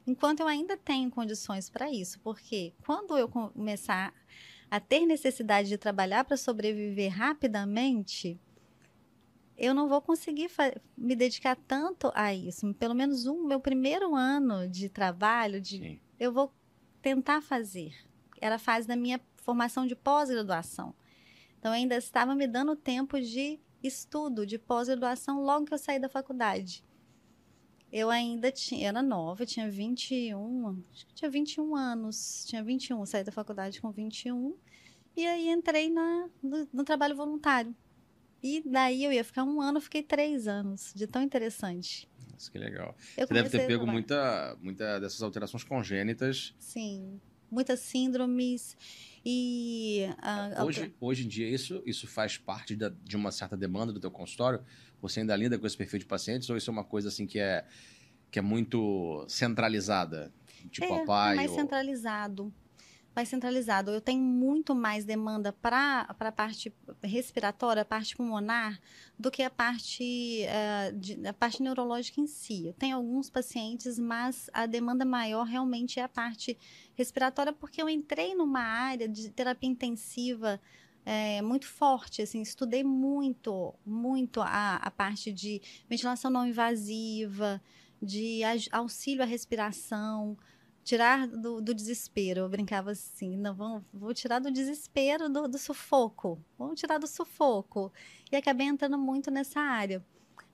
[0.07, 4.15] Enquanto eu ainda tenho condições para isso, porque quando eu começar
[4.71, 8.39] a ter necessidade de trabalhar para sobreviver rapidamente,
[9.59, 10.49] eu não vou conseguir
[10.97, 12.73] me dedicar tanto a isso.
[12.75, 16.53] Pelo menos um meu primeiro ano de trabalho, de, eu vou
[17.03, 17.93] tentar fazer.
[18.41, 20.95] Era a fase da minha formação de pós-graduação.
[21.59, 26.09] Então ainda estava me dando tempo de estudo, de pós-graduação logo que eu saí da
[26.09, 26.85] faculdade.
[27.93, 33.25] Eu ainda tinha, era nova, tinha 21, acho que tinha 21 anos, tinha 21, saí
[33.25, 34.57] da faculdade com 21,
[35.17, 37.75] e aí entrei na, no, no trabalho voluntário.
[38.43, 42.09] E daí eu ia ficar um ano, fiquei três anos, de tão interessante.
[42.33, 42.97] Nossa, que legal.
[43.17, 46.55] Eu Você deve ter pego muita, muita dessas alterações congênitas.
[46.59, 48.77] Sim, muitas síndromes.
[49.25, 50.07] E
[50.57, 54.01] uh, hoje, hoje em dia isso, isso faz parte da, de uma certa demanda do
[54.01, 54.65] teu consultório?
[55.01, 57.39] Você ainda lida com esse perfil de pacientes ou isso é uma coisa assim que
[57.39, 57.65] é,
[58.31, 60.33] que é muito centralizada?
[60.71, 61.37] Tipo é, a pai?
[61.37, 61.57] mais ou...
[61.57, 62.53] centralizado
[63.15, 63.91] mais centralizado.
[63.91, 68.81] Eu tenho muito mais demanda para a parte respiratória, a parte pulmonar,
[69.19, 72.67] do que a parte, uh, de, a parte neurológica em si.
[72.67, 76.57] Eu tenho alguns pacientes, mas a demanda maior realmente é a parte
[76.95, 80.61] respiratória, porque eu entrei numa área de terapia intensiva
[81.05, 87.61] é, muito forte, assim, estudei muito, muito a, a parte de ventilação não invasiva,
[88.01, 90.37] de auxílio à respiração,
[90.85, 92.41] tirar do, do, desespero.
[92.41, 96.43] Eu brincava assim, não, vamos, vou tirar do desespero do, do, sufoco.
[96.59, 97.93] Vamos tirar do sufoco.
[98.31, 100.05] E acabei entrando muito nessa área.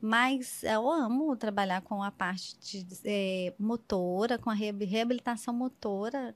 [0.00, 6.34] Mas eu amo trabalhar com a parte de, é, motora, com a reabilitação motora.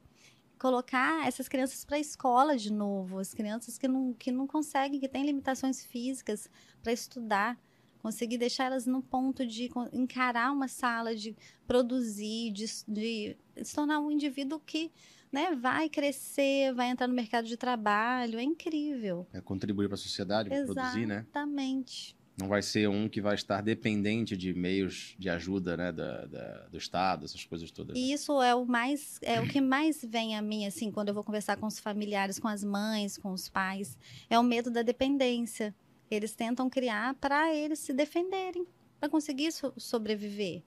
[0.61, 5.01] Colocar essas crianças para a escola de novo, as crianças que não, que não conseguem,
[5.01, 6.49] que têm limitações físicas
[6.83, 7.59] para estudar
[8.01, 14.01] conseguir deixar elas no ponto de encarar uma sala, de produzir, de, de se tornar
[14.01, 14.91] um indivíduo que
[15.31, 18.39] né, vai crescer, vai entrar no mercado de trabalho.
[18.39, 19.27] É incrível.
[19.33, 21.21] É contribuir para a sociedade, para produzir, né?
[21.21, 22.17] Exatamente.
[22.41, 26.69] Não vai ser um que vai estar dependente de meios de ajuda né, da, da
[26.69, 27.97] do Estado, essas coisas todas.
[27.97, 28.15] E né?
[28.15, 31.23] isso é o mais é o que mais vem a mim, assim, quando eu vou
[31.23, 33.99] conversar com os familiares, com as mães, com os pais,
[34.29, 35.75] é o medo da dependência.
[36.11, 38.67] Eles tentam criar para eles se defenderem,
[38.99, 40.63] para conseguir so sobreviver.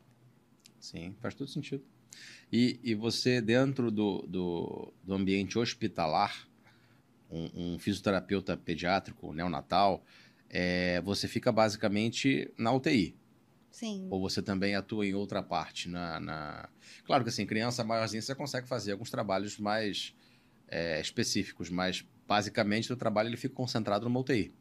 [0.79, 1.83] Sim, faz todo sentido.
[2.51, 6.47] E, e você, dentro do, do, do ambiente hospitalar,
[7.33, 10.03] um, um, fisioterapeuta pediátrico, neonatal,
[10.55, 13.17] é, você fica basicamente na UTI.
[13.71, 14.07] Sim.
[14.11, 15.89] Ou você também atua em outra parte?
[15.89, 16.69] Na, na...
[17.05, 20.15] Claro que assim, criança maiorzinha você consegue fazer alguns trabalhos mais
[20.67, 24.53] é, específicos, mas basicamente o trabalho ele fica concentrado numa UTI.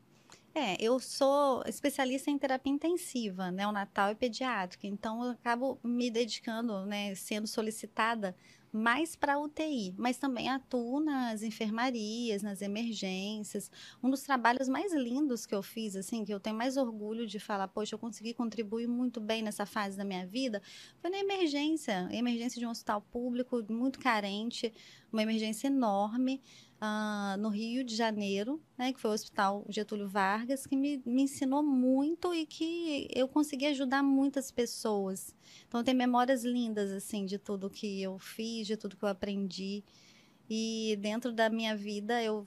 [0.55, 6.87] É, eu sou especialista em terapia intensiva, neonatal e pediátrica, então eu acabo me dedicando,
[6.87, 8.35] né, sendo solicitada
[8.72, 13.70] mais para UTI, mas também atuo nas enfermarias, nas emergências.
[14.02, 17.38] Um dos trabalhos mais lindos que eu fiz, assim, que eu tenho mais orgulho de
[17.38, 20.62] falar, poxa, eu consegui contribuir muito bem nessa fase da minha vida,
[20.98, 24.72] foi na emergência, emergência de um hospital público muito carente,
[25.12, 26.40] uma emergência enorme
[26.83, 31.23] uh, no Rio de Janeiro, né, que foi o Hospital Getúlio Vargas, que me, me
[31.23, 35.33] ensinou muito e que eu consegui ajudar muitas pessoas.
[35.68, 39.85] Então, tem memórias lindas, assim, de tudo que eu fiz, de tudo que eu aprendi.
[40.51, 42.45] E dentro da minha vida, eu,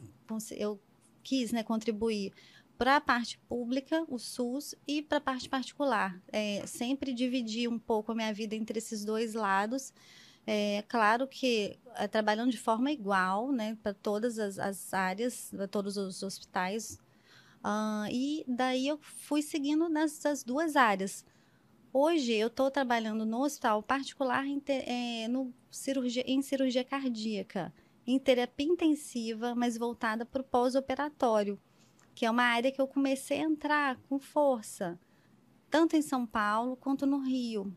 [0.51, 0.79] eu
[1.23, 2.33] quis né, contribuir
[2.77, 6.21] para a parte pública, o SUS, e para a parte particular.
[6.27, 9.93] É, sempre dividi um pouco a minha vida entre esses dois lados,
[10.47, 15.67] é claro que é, trabalhando de forma igual, né, para todas as, as áreas, para
[15.67, 16.99] todos os hospitais.
[17.63, 21.25] Uh, e daí eu fui seguindo nessas duas áreas.
[21.91, 27.73] Hoje eu estou trabalhando no hospital particular em, é, no cirurgia, em cirurgia cardíaca,
[28.05, 31.59] em terapia intensiva, mas voltada para o pós-operatório,
[32.13, 34.99] que é uma área que eu comecei a entrar com força,
[35.71, 37.75] tanto em São Paulo quanto no Rio.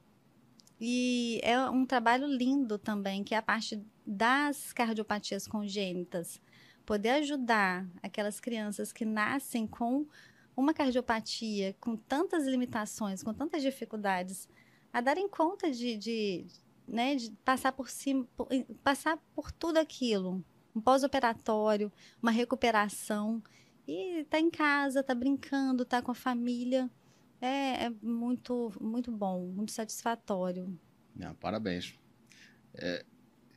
[0.81, 6.41] E é um trabalho lindo também, que é a parte das cardiopatias congênitas.
[6.87, 10.07] Poder ajudar aquelas crianças que nascem com
[10.57, 14.49] uma cardiopatia, com tantas limitações, com tantas dificuldades,
[14.93, 16.47] a darem conta de, de,
[16.87, 18.49] né, de passar por cima, por,
[18.83, 20.43] passar por tudo aquilo,
[20.75, 23.43] um pós-operatório, uma recuperação,
[23.87, 26.91] e tá em casa, tá brincando, tá com a família
[27.41, 30.79] é, é muito, muito bom, muito satisfatório.
[31.15, 31.95] Não, parabéns.
[32.75, 33.05] É,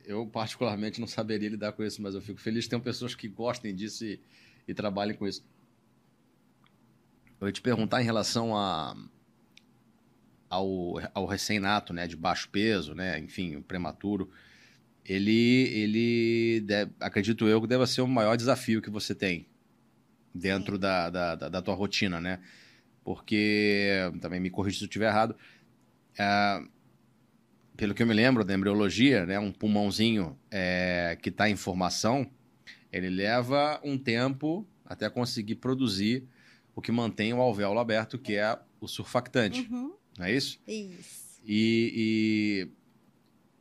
[0.04, 3.28] eu, particularmente, não saberia lidar com isso, mas eu fico feliz que tenham pessoas que
[3.28, 4.20] gostem disso e,
[4.66, 5.44] e trabalhem com isso.
[7.40, 8.96] Eu ia te perguntar em relação a,
[10.48, 14.30] ao, ao recém-nato, né, de baixo peso, né, enfim, o prematuro.
[15.04, 19.46] Ele, ele deve, acredito eu, que deve ser o maior desafio que você tem
[20.32, 22.40] dentro da, da, da, da tua rotina, né?
[23.04, 25.36] Porque também me corrija se eu estiver errado.
[26.18, 26.62] É,
[27.76, 32.30] pelo que eu me lembro da embriologia, né, um pulmãozinho é, que está em formação,
[32.92, 36.24] ele leva um tempo até conseguir produzir
[36.74, 39.68] o que mantém o alvéolo aberto, que é o surfactante.
[39.70, 39.94] Uhum.
[40.18, 40.60] Não é isso?
[40.66, 41.40] Isso.
[41.44, 42.68] E, e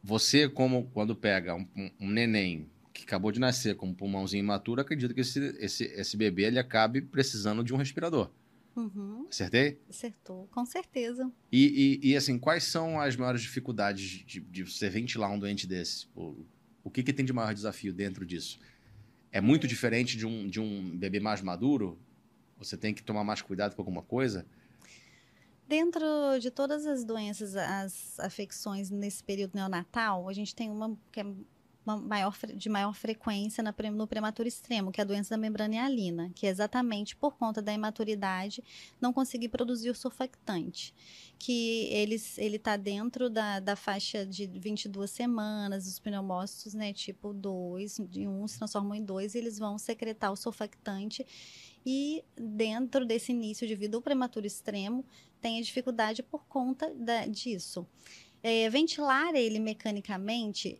[0.03, 1.67] você, como quando pega um,
[1.99, 6.17] um, neném que acabou de nascer com um pulmãozinho imaturo, acredita que esse, esse, esse
[6.17, 8.29] bebê ele acabe precisando de um respirador.
[8.75, 9.27] Uhum.
[9.29, 9.79] Acertei?
[9.89, 11.31] Acertou, com certeza.
[11.51, 15.67] E, e, e, assim, quais são as maiores dificuldades de, de você ventilar um doente
[15.67, 16.07] desse?
[16.15, 16.45] O,
[16.83, 18.59] o que, que tem de maior desafio dentro disso?
[19.31, 21.97] É muito diferente de um, de um bebê mais maduro?
[22.57, 24.45] Você tem que tomar mais cuidado com alguma coisa?
[25.67, 26.05] Dentro
[26.39, 31.25] de todas as doenças, as afecções nesse período neonatal, a gente tem uma que é
[31.85, 36.45] maior, de maior frequência no prematuro extremo, que é a doença da membrana hialina, que
[36.45, 38.63] é exatamente por conta da imaturidade
[38.99, 40.93] não conseguir produzir o surfactante,
[41.39, 42.15] que ele
[42.55, 48.43] está dentro da, da faixa de 22 semanas, os pneumócitos, né, tipo 2, de 1
[48.43, 51.25] um se transformam em 2, e eles vão secretar o surfactante
[51.85, 55.03] e dentro desse início de vida, o prematuro extremo
[55.39, 57.87] tem a dificuldade por conta da, disso.
[58.43, 60.79] É, ventilar ele mecanicamente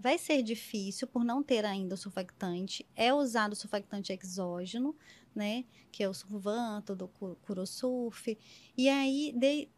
[0.00, 2.86] vai ser difícil por não ter ainda o surfactante.
[2.96, 4.96] É usado o surfactante exógeno,
[5.34, 5.64] né?
[5.92, 8.38] Que é o survanto, do Curosurf.
[8.76, 9.68] E aí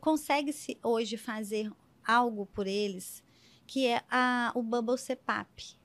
[0.00, 1.70] consegue-se hoje fazer
[2.04, 3.22] algo por eles
[3.66, 5.78] que é a, o Bubble CPAP.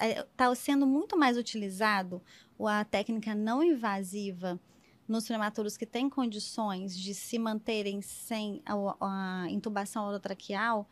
[0.00, 2.20] Está é, sendo muito mais utilizado
[2.66, 4.58] a técnica não invasiva
[5.06, 10.88] nos prematuros que têm condições de se manterem sem a, a intubação orotraqueal,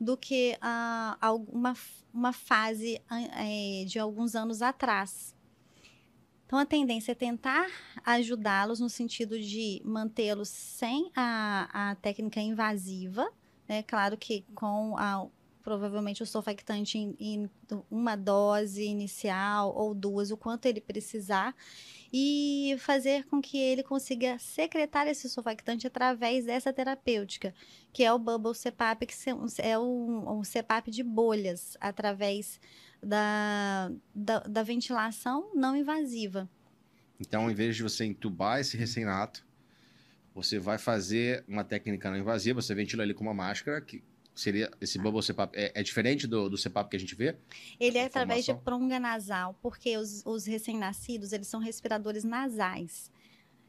[0.00, 1.74] do que a, a uma,
[2.12, 5.34] uma fase é, de alguns anos atrás.
[6.46, 7.66] Então, a tendência é tentar
[8.04, 13.28] ajudá-los no sentido de mantê-los sem a, a técnica invasiva,
[13.68, 13.82] né?
[13.82, 15.26] Claro que com a,
[15.64, 17.50] provavelmente o surfactante em, em,
[17.90, 21.56] uma dose inicial ou duas, o quanto ele precisar,
[22.12, 27.54] e fazer com que ele consiga secretar esse surfactante através dessa terapêutica,
[27.92, 29.14] que é o Bubble CPAP, que
[29.58, 32.60] é um, um CPAP de bolhas, através
[33.02, 36.48] da, da, da ventilação não invasiva.
[37.18, 39.44] Então, em vez de você entubar esse recém-nato,
[40.34, 44.02] você vai fazer uma técnica não invasiva, você ventila ele com uma máscara, que
[44.34, 47.36] Seria esse bubble CPAP é, é, diferente do, do CPAP que a gente vê?
[47.78, 53.12] Ele é através de pronga nasal, porque os, os recém-nascidos eles são respiradores nasais.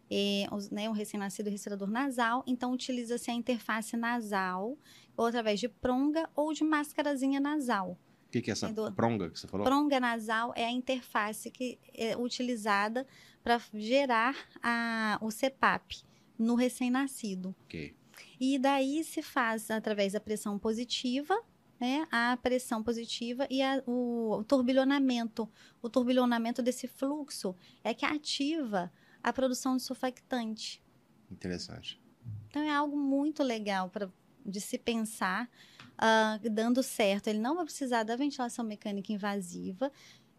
[0.10, 4.76] E, os, né, o recém-nascido respirador nasal, então utiliza-se a interface nasal,
[5.16, 7.98] ou através de pronga ou de máscarazinha nasal.
[8.28, 8.92] O que, que, é essa Entendeu?
[8.92, 9.66] pronga que você falou?
[9.66, 13.06] Pronga nasal é a interface que é utilizada
[13.44, 16.04] para gerar a, o CPAP
[16.38, 17.56] no recém-nascido.
[17.66, 17.96] Ok.
[18.40, 21.36] E daí se faz através da pressão positiva,
[21.80, 25.50] né, a pressão positiva e a, o, o turbilhonamento.
[25.82, 28.92] O turbilhonamento desse fluxo é que ativa
[29.22, 30.84] a produção de surfactante.
[31.30, 32.02] Interessante.
[32.48, 34.12] Então é algo muito legal para
[34.46, 35.50] de se pensar,
[35.96, 37.28] uh, dando certo.
[37.28, 39.92] Ele não vai precisar da ventilação mecânica invasiva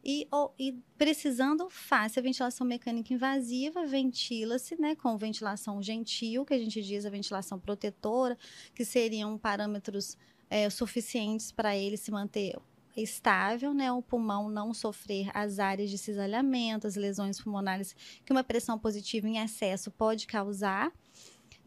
[0.09, 6.55] e, ou, e precisando, faça a ventilação mecânica invasiva, ventila-se né, com ventilação gentil, que
[6.55, 8.39] a gente diz a ventilação protetora,
[8.73, 10.17] que seriam parâmetros
[10.49, 12.57] é, suficientes para ele se manter
[12.97, 18.45] estável, né, o pulmão não sofrer as áreas de cisalhamento, as lesões pulmonares que uma
[18.45, 20.93] pressão positiva em excesso pode causar.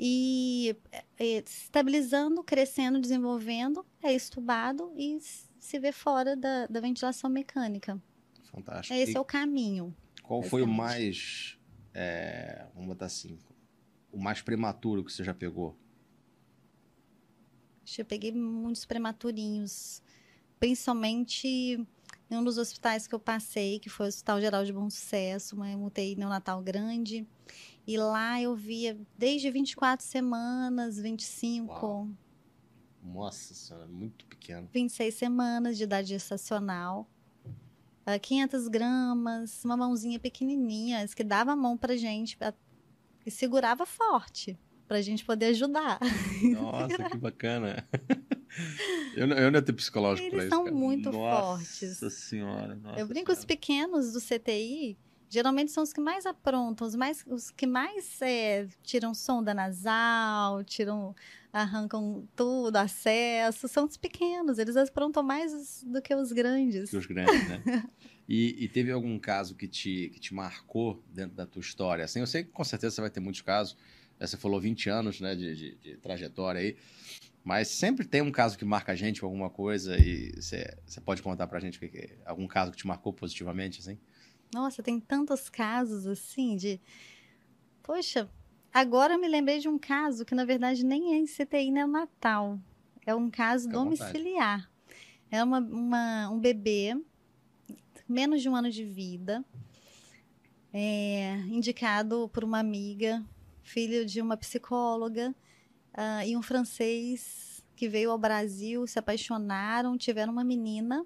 [0.02, 0.78] E
[1.20, 5.20] é, estabilizando, crescendo, desenvolvendo, é estubado e
[5.60, 8.02] se vê fora da, da ventilação mecânica.
[8.52, 8.94] Fantástico.
[8.94, 9.96] Esse e é o caminho.
[10.24, 11.58] Qual foi o mais,
[11.94, 13.38] é, vamos botar assim,
[14.12, 15.78] o mais prematuro que você já pegou?
[17.98, 20.04] Eu peguei muitos prematurinhos,
[20.60, 21.48] principalmente
[22.30, 25.56] em um dos hospitais que eu passei, que foi o Hospital Geral de Bom Sucesso,
[25.56, 27.28] uma UTI neonatal grande.
[27.88, 31.74] E lá eu via desde 24 semanas, 25.
[31.74, 32.08] Uau.
[33.02, 34.70] Nossa senhora, muito pequeno.
[34.72, 37.10] 26 semanas de idade gestacional.
[38.18, 42.38] 500 ah, gramas, uma mãozinha pequenininha, que dava a mão pra gente
[43.26, 44.58] e segurava forte
[44.88, 46.00] pra gente poder ajudar.
[46.42, 47.88] Nossa, que bacana.
[49.16, 50.56] Eu, eu não ia ter psicológico Eles pra isso.
[50.56, 50.76] são cara.
[50.76, 52.02] muito nossa fortes.
[52.02, 52.76] Nossa senhora.
[52.76, 53.40] Nossa eu brinco, senhora.
[53.40, 54.98] os pequenos do CTI,
[55.30, 60.64] geralmente são os que mais aprontam, os, mais, os que mais é, tiram sonda nasal,
[60.64, 61.16] tiram,
[61.54, 66.90] arrancam tudo, acesso, são os pequenos, eles aprontam mais do que os grandes.
[66.90, 67.62] Que os grandes, né?
[68.28, 72.04] e, e, teve algum caso que te, que te marcou dentro da tua história?
[72.04, 73.78] Assim, eu sei que com certeza você vai ter muitos casos,
[74.20, 76.76] você falou 20 anos né, de, de, de trajetória aí,
[77.44, 81.00] mas sempre tem um caso que marca a gente com alguma coisa e você, você
[81.00, 83.98] pode contar pra gente que, que, algum caso que te marcou positivamente, assim?
[84.54, 86.82] Nossa, tem tantos casos assim de.
[87.84, 88.30] Poxa,
[88.74, 92.60] agora eu me lembrei de um caso que na verdade nem é em CTI neonatal.
[93.06, 94.70] É um caso Fica domiciliar.
[95.32, 97.00] É uma, uma, um bebê,
[98.08, 99.46] menos de um ano de vida,
[100.74, 103.24] é, indicado por uma amiga,
[103.62, 105.36] filho de uma psicóloga
[105.94, 111.06] uh, e um francês que veio ao Brasil, se apaixonaram, tiveram uma menina.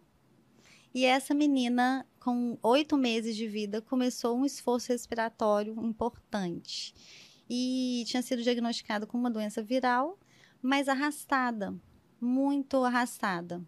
[0.93, 6.95] E essa menina com oito meses de vida, começou um esforço respiratório importante.
[7.49, 10.17] E tinha sido diagnosticado com uma doença viral,
[10.61, 11.75] mas arrastada,
[12.21, 13.61] muito arrastada.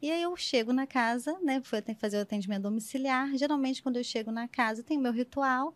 [0.00, 1.62] E aí eu chego na casa, né?
[1.62, 3.36] Fui fazer o atendimento domiciliar.
[3.36, 5.72] Geralmente, quando eu chego na casa, tem o meu ritual,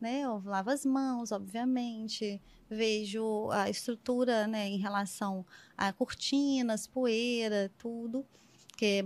[0.00, 0.20] né?
[0.20, 5.44] Eu lavo as mãos, obviamente, vejo a estrutura, né, em relação
[5.76, 8.24] a cortinas, poeira, tudo
[8.76, 9.02] porque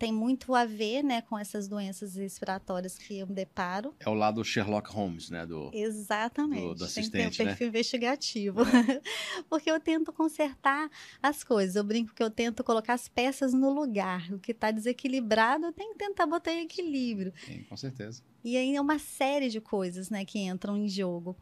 [0.00, 3.94] tem muito a ver, né, com essas doenças respiratórias que eu me deparo.
[4.00, 6.62] É o lado Sherlock Holmes, né, do Exatamente.
[6.62, 7.68] Do, do assistente, tem que ter um perfil né?
[7.68, 8.62] investigativo.
[8.62, 9.00] É.
[9.48, 10.90] porque eu tento consertar
[11.22, 11.76] as coisas.
[11.76, 14.28] Eu brinco que eu tento colocar as peças no lugar.
[14.32, 17.32] O que está desequilibrado, eu tenho que tentar botar em equilíbrio.
[17.46, 18.24] Sim, com certeza.
[18.42, 21.36] E aí é uma série de coisas, né, que entram em jogo.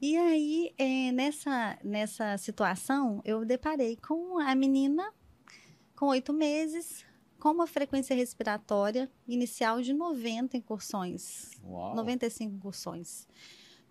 [0.00, 5.12] E aí, é, nessa, nessa situação, eu deparei com a menina
[5.94, 7.04] com oito meses,
[7.38, 11.50] com uma frequência respiratória inicial de 90 incursões.
[11.64, 11.94] Uau.
[11.94, 13.26] 95 incursões.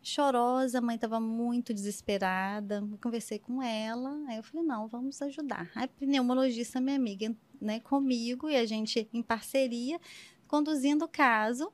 [0.01, 2.85] Chorosa, a mãe estava muito desesperada.
[2.91, 5.69] Eu conversei com ela, aí eu falei: não, vamos ajudar.
[5.75, 9.99] A pneumologista, minha amiga, né, comigo, e a gente em parceria,
[10.47, 11.71] conduzindo o caso.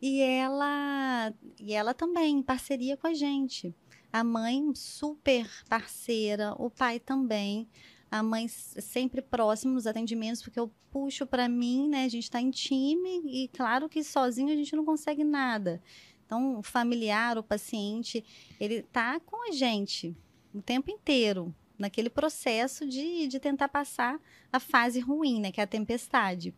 [0.00, 3.74] E ela, e ela também em parceria com a gente.
[4.12, 7.68] A mãe super parceira, o pai também
[8.14, 12.04] a mãe sempre próxima nos atendimentos, porque eu puxo para mim, né?
[12.04, 15.82] A gente está em time e claro que sozinho a gente não consegue nada.
[16.24, 18.24] Então, o familiar, o paciente,
[18.60, 20.16] ele está com a gente
[20.54, 24.20] o tempo inteiro, naquele processo de, de tentar passar
[24.52, 25.50] a fase ruim, né?
[25.50, 26.54] Que é a tempestade.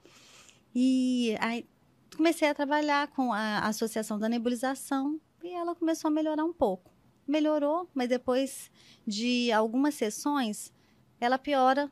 [0.75, 1.67] E aí
[2.15, 6.93] comecei a trabalhar com a Associação da Nebulização e ela começou a melhorar um pouco.
[7.27, 8.71] Melhorou, mas depois
[9.07, 10.71] de algumas sessões,
[11.21, 11.91] ela piora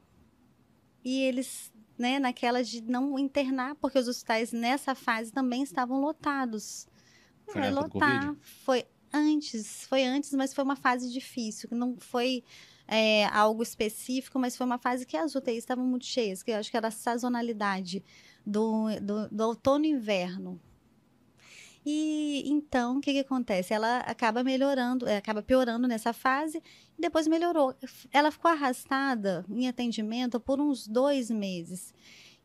[1.04, 6.88] e eles, né, naquela de não internar, porque os hospitais nessa fase também estavam lotados.
[7.46, 12.42] Foi Vai lotar, foi antes, foi antes, mas foi uma fase difícil, não foi
[12.88, 16.56] é, algo específico, mas foi uma fase que as UTIs estavam muito cheias, que eu
[16.56, 18.02] acho que era a sazonalidade
[18.44, 20.60] do, do, do outono e inverno.
[21.86, 23.74] E então, o que, que acontece?
[23.74, 26.62] Ela acaba melhorando, é, acaba piorando nessa fase
[26.96, 27.74] e depois melhorou.
[28.10, 31.92] Ela ficou arrastada em atendimento por uns dois meses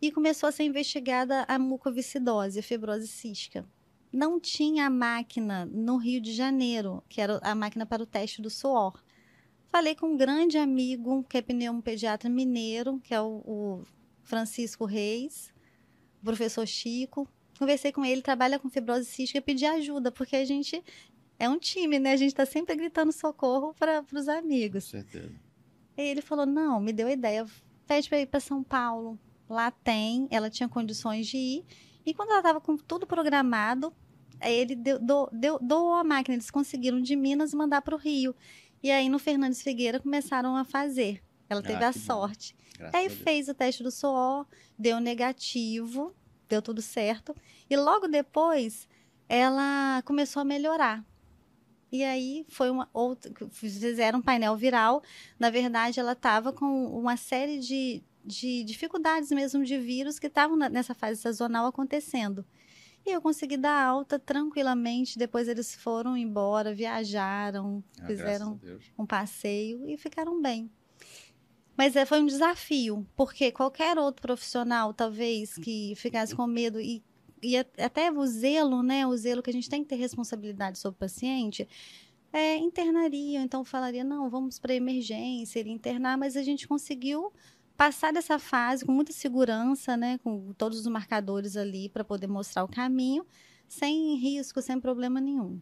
[0.01, 3.65] e começou a ser investigada a mucoviscidose, a fibrose cística.
[4.11, 8.41] Não tinha a máquina no Rio de Janeiro, que era a máquina para o teste
[8.41, 9.01] do suor.
[9.71, 13.83] Falei com um grande amigo, que é pneumopediatra mineiro, que é o, o
[14.23, 15.53] Francisco Reis,
[16.23, 17.29] professor Chico,
[17.59, 20.81] conversei com ele, trabalha com fibrose cística, pedi ajuda, porque a gente
[21.37, 22.13] é um time, né?
[22.13, 24.85] A gente está sempre gritando socorro para os amigos.
[24.85, 25.35] Com certeza.
[25.97, 27.45] E ele falou: não, me deu a ideia,
[27.85, 29.19] pede para ir para São Paulo.
[29.47, 31.65] Lá tem, ela tinha condições de ir.
[32.05, 33.93] E quando ela estava com tudo programado,
[34.41, 36.35] ele deu, deu, deu, doou a máquina.
[36.35, 38.33] Eles conseguiram de Minas mandar para o Rio.
[38.81, 41.21] E aí no Fernandes Figueira começaram a fazer.
[41.49, 42.55] Ela teve ah, a sorte.
[42.93, 44.45] Aí fez o teste do suor,
[44.77, 46.15] deu negativo
[46.49, 47.35] deu tudo certo.
[47.69, 48.87] E logo depois,
[49.29, 51.05] ela começou a melhorar.
[51.91, 53.31] E aí foi uma outra.
[53.51, 55.01] Fizeram um painel viral.
[55.39, 60.57] Na verdade, ela estava com uma série de, de dificuldades mesmo de vírus que estavam
[60.57, 62.45] nessa fase sazonal acontecendo.
[63.05, 65.17] E eu consegui dar alta tranquilamente.
[65.17, 68.59] Depois eles foram embora, viajaram, ah, fizeram
[68.97, 70.69] um passeio e ficaram bem.
[71.79, 77.01] Mas é, foi um desafio, porque qualquer outro profissional, talvez, que ficasse com medo e,
[77.41, 79.07] e até o zelo, né?
[79.07, 81.65] O zelo que a gente tem que ter responsabilidade sobre o paciente,
[82.33, 87.31] é, internaria, então falaria, não, vamos para emergência, ele internar, mas a gente conseguiu
[87.77, 92.65] passar dessa fase com muita segurança, né, com todos os marcadores ali para poder mostrar
[92.65, 93.25] o caminho,
[93.69, 95.61] sem risco, sem problema nenhum.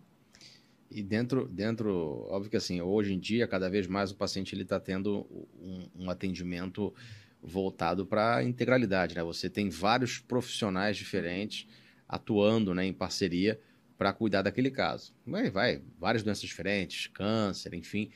[0.90, 4.64] E dentro, dentro, óbvio que assim, hoje em dia, cada vez mais o paciente ele
[4.64, 5.28] está tendo
[5.60, 6.94] um, um, atendimento
[7.42, 9.24] voltado para a integralidade, né?
[9.24, 11.68] Você tem vários profissionais diferentes
[12.08, 13.60] atuando, né, em parceria
[13.98, 15.14] para cuidar daquele caso.
[15.26, 18.10] Vai, vai, várias doenças diferentes, câncer, enfim,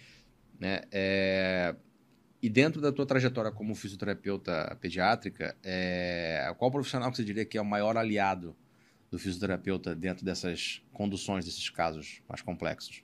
[0.59, 0.81] né?
[0.91, 1.75] É...
[2.41, 6.53] E dentro da tua trajetória como fisioterapeuta pediátrica, é...
[6.57, 8.55] qual profissional que você diria que é o maior aliado
[9.11, 13.03] do fisioterapeuta dentro dessas conduções desses casos mais complexos?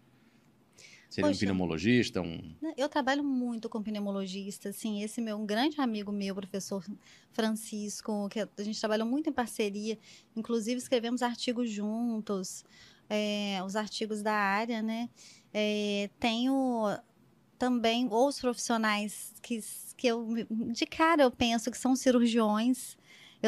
[1.10, 2.22] Seria Poxa, um pneumologista?
[2.22, 2.56] Um...
[2.76, 6.84] Eu trabalho muito com pneumologista, assim, esse meu um grande amigo meu, professor
[7.32, 9.98] Francisco, que a gente trabalhou muito em parceria,
[10.36, 12.66] inclusive escrevemos artigos juntos,
[13.10, 15.10] é, os artigos da área, né?
[15.54, 16.84] É, tenho
[17.58, 19.60] também outros profissionais que,
[19.96, 20.28] que eu,
[20.72, 22.98] de cara eu penso que são cirurgiões,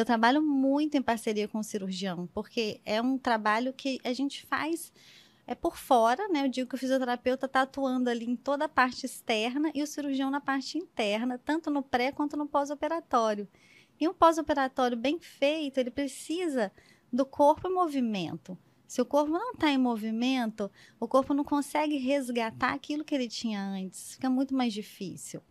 [0.00, 4.46] eu trabalho muito em parceria com o cirurgião, porque é um trabalho que a gente
[4.46, 4.92] faz
[5.46, 6.44] é por fora, né?
[6.44, 9.86] Eu digo que o fisioterapeuta está atuando ali em toda a parte externa e o
[9.86, 13.48] cirurgião na parte interna, tanto no pré quanto no pós-operatório.
[14.00, 16.70] E um pós-operatório bem feito, ele precisa
[17.12, 18.56] do corpo em movimento.
[18.86, 20.70] Se o corpo não está em movimento,
[21.00, 24.14] o corpo não consegue resgatar aquilo que ele tinha antes.
[24.14, 25.42] Fica muito mais difícil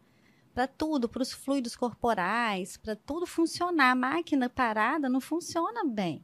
[0.60, 3.92] para tudo, para os fluidos corporais, para tudo funcionar.
[3.92, 6.22] A máquina parada não funciona bem.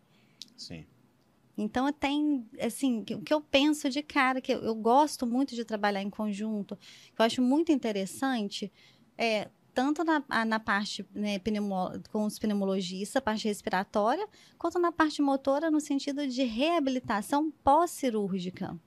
[0.57, 0.85] Sim.
[1.57, 5.63] Então, tem, assim, o que eu penso de cara, que eu, eu, gosto muito de
[5.63, 6.75] trabalhar em conjunto,
[7.15, 8.69] que eu acho muito interessante,
[9.17, 14.27] é tanto na, na parte né, pneumo, com os pneumologistas, a parte respiratória,
[14.57, 18.77] quanto na parte motora, no sentido de reabilitação pós-cirúrgica.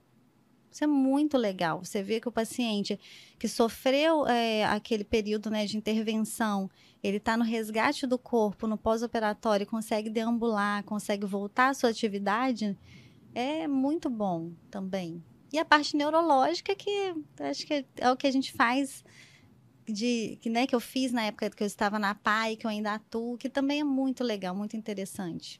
[0.71, 1.83] Isso é muito legal.
[1.83, 2.99] Você vê que o paciente
[3.37, 6.69] que sofreu é, aquele período né, de intervenção,
[7.03, 12.77] ele está no resgate do corpo, no pós-operatório, consegue deambular, consegue voltar à sua atividade,
[13.33, 15.23] é muito bom também.
[15.51, 19.03] E a parte neurológica, que acho que é o que a gente faz
[19.87, 22.69] de que, né, que eu fiz na época que eu estava na PAI, que eu
[22.69, 25.59] ainda atuo, que também é muito legal, muito interessante.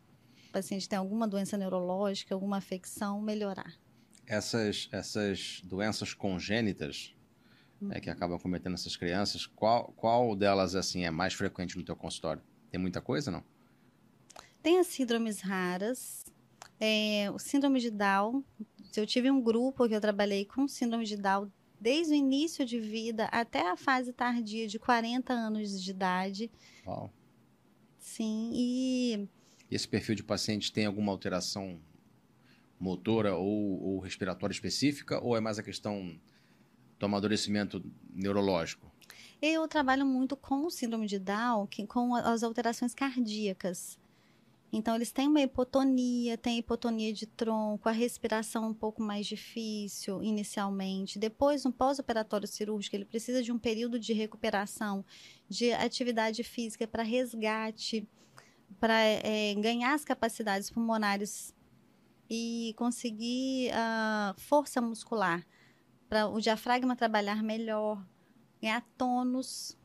[0.49, 3.73] O paciente tem alguma doença neurológica, alguma afecção, melhorar
[4.29, 7.15] essas, essas doenças congênitas
[7.81, 7.91] uhum.
[7.91, 11.95] é, que acabam cometendo essas crianças, qual, qual delas assim é mais frequente no teu
[11.95, 12.43] consultório?
[12.69, 13.43] Tem muita coisa, não?
[14.61, 16.23] Tem as síndromes raras,
[16.79, 18.43] é, o síndrome de Down.
[18.95, 21.51] Eu tive um grupo que eu trabalhei com síndrome de Down
[21.81, 26.51] desde o início de vida até a fase tardia de 40 anos de idade.
[26.85, 27.11] Uau.
[27.97, 29.27] Sim, e...
[29.71, 31.81] e esse perfil de paciente tem alguma alteração
[32.79, 36.17] motora ou, ou respiratória específica, ou é mais a questão
[36.97, 38.89] do amadurecimento neurológico?
[39.41, 43.97] Eu trabalho muito com o síndrome de Down, com as alterações cardíacas.
[44.71, 50.21] Então, eles têm uma hipotonia, tem hipotonia de tronco, a respiração um pouco mais difícil
[50.21, 51.17] inicialmente.
[51.17, 55.03] Depois, no pós-operatório cirúrgico, ele precisa de um período de recuperação,
[55.49, 58.07] de atividade física para resgate,
[58.79, 61.55] para é, ganhar as capacidades pulmonares
[62.29, 65.45] e conseguir a uh, força muscular
[66.07, 68.05] para o diafragma trabalhar melhor,
[68.61, 69.77] ganhar tônus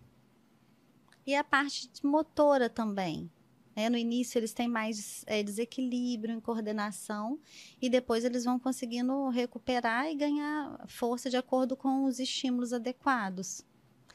[1.26, 3.30] e a parte motora também.
[3.76, 7.40] É, no início eles têm mais é, desequilíbrio em coordenação
[7.82, 13.64] e depois eles vão conseguindo recuperar e ganhar força de acordo com os estímulos adequados.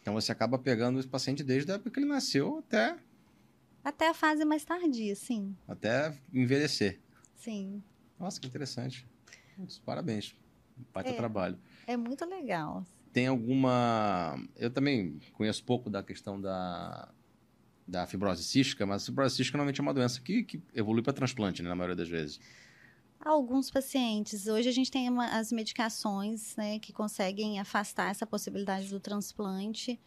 [0.01, 2.97] Então você acaba pegando esse paciente desde a época que ele nasceu até.
[3.83, 5.55] Até a fase mais tardia, sim.
[5.67, 6.99] Até envelhecer.
[7.35, 7.83] Sim.
[8.19, 9.07] Nossa, que interessante.
[9.85, 10.35] Parabéns.
[10.93, 11.57] Baita é, trabalho.
[11.87, 12.83] É muito legal.
[13.11, 14.37] Tem alguma.
[14.55, 17.09] Eu também conheço pouco da questão da,
[17.87, 21.13] da fibrose cística, mas a fibrose cística normalmente é uma doença que, que evolui para
[21.13, 22.39] transplante, né, na maioria das vezes.
[23.19, 24.47] Alguns pacientes.
[24.47, 29.99] Hoje a gente tem uma, as medicações né, que conseguem afastar essa possibilidade do transplante.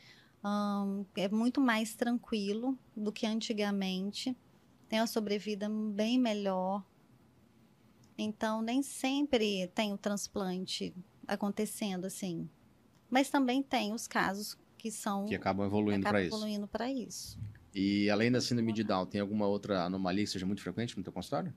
[0.42, 4.34] Um, é muito mais tranquilo do que antigamente.
[4.88, 6.82] Tem uma sobrevida bem melhor.
[8.16, 10.94] Então, nem sempre tem o transplante
[11.26, 12.48] acontecendo assim.
[13.10, 15.26] Mas também tem os casos que são.
[15.26, 16.34] Que acabam evoluindo para isso.
[16.34, 17.38] evoluindo para isso.
[17.74, 21.02] E além da síndrome de Down, tem alguma outra anomalia que seja muito frequente no
[21.02, 21.54] teu consultório?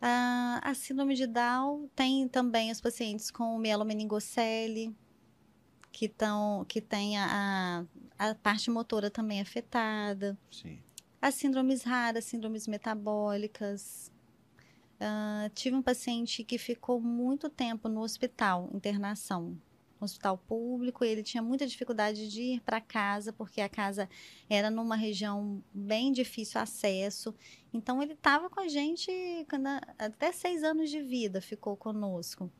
[0.00, 4.94] Ah, a síndrome de Down tem também os pacientes com mielomeningocele,
[5.90, 7.84] que, tão, que tem a,
[8.18, 10.38] a parte motora também afetada.
[10.50, 10.78] Sim.
[11.20, 14.12] As síndromes raras, síndromes metabólicas.
[14.96, 19.58] Uh, tive um paciente que ficou muito tempo no hospital, internação
[20.00, 24.08] no hospital público, e ele tinha muita dificuldade de ir para casa, porque a casa
[24.48, 27.34] era numa região bem difícil acesso.
[27.72, 29.10] Então, ele estava com a gente
[29.98, 32.50] até seis anos de vida, ficou conosco.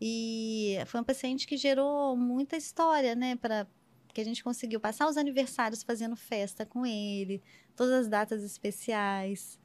[0.00, 3.66] E foi um paciente que gerou muita história, né, para
[4.12, 7.42] que a gente conseguiu passar os aniversários fazendo festa com ele,
[7.76, 9.58] todas as datas especiais.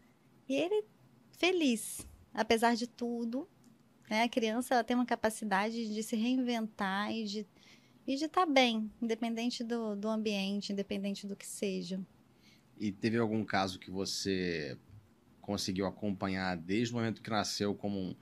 [0.47, 0.83] E ele
[1.43, 3.49] feliz, apesar de tudo,
[4.09, 4.23] né?
[4.23, 7.47] A criança ela tem uma capacidade de se reinventar e de
[8.07, 12.01] e de estar tá bem, independente do, do ambiente, independente do que seja.
[12.77, 14.77] E teve algum caso que você
[15.41, 18.15] conseguiu acompanhar desde o momento que nasceu como um,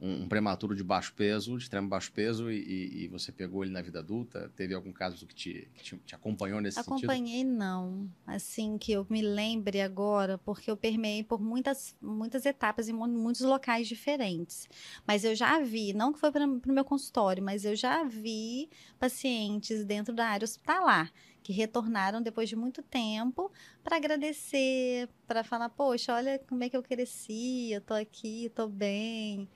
[0.00, 3.72] um, um prematuro de baixo peso, de extremo baixo peso, e, e, você pegou ele
[3.72, 4.52] na vida adulta?
[4.54, 7.56] Teve algum caso que te, que te, te acompanhou nesse Acompanhei, sentido?
[7.56, 8.08] não.
[8.26, 13.40] Assim, que eu me lembre agora, porque eu permeei por muitas, muitas etapas em muitos
[13.40, 14.68] locais diferentes.
[15.06, 18.68] Mas eu já vi, não que foi para o meu consultório, mas eu já vi
[18.98, 21.10] pacientes dentro da área hospitalar
[21.42, 23.52] que retornaram depois de muito tempo
[23.84, 28.66] para agradecer, para falar, poxa, olha como é que eu cresci, eu tô aqui, tô
[28.66, 29.48] bem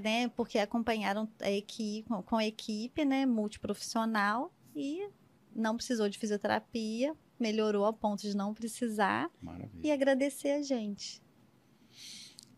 [0.00, 0.28] né?
[0.28, 3.26] Porque acompanharam a equipe, com a equipe, né?
[3.26, 5.08] Multiprofissional e
[5.54, 9.80] não precisou de fisioterapia, melhorou ao ponto de não precisar Maravilha.
[9.82, 11.22] e agradecer a gente.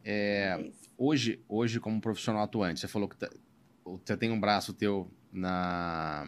[0.04, 3.28] É, é hoje, hoje, como profissional atuante, você falou que tá,
[3.84, 6.26] você tem um braço teu na,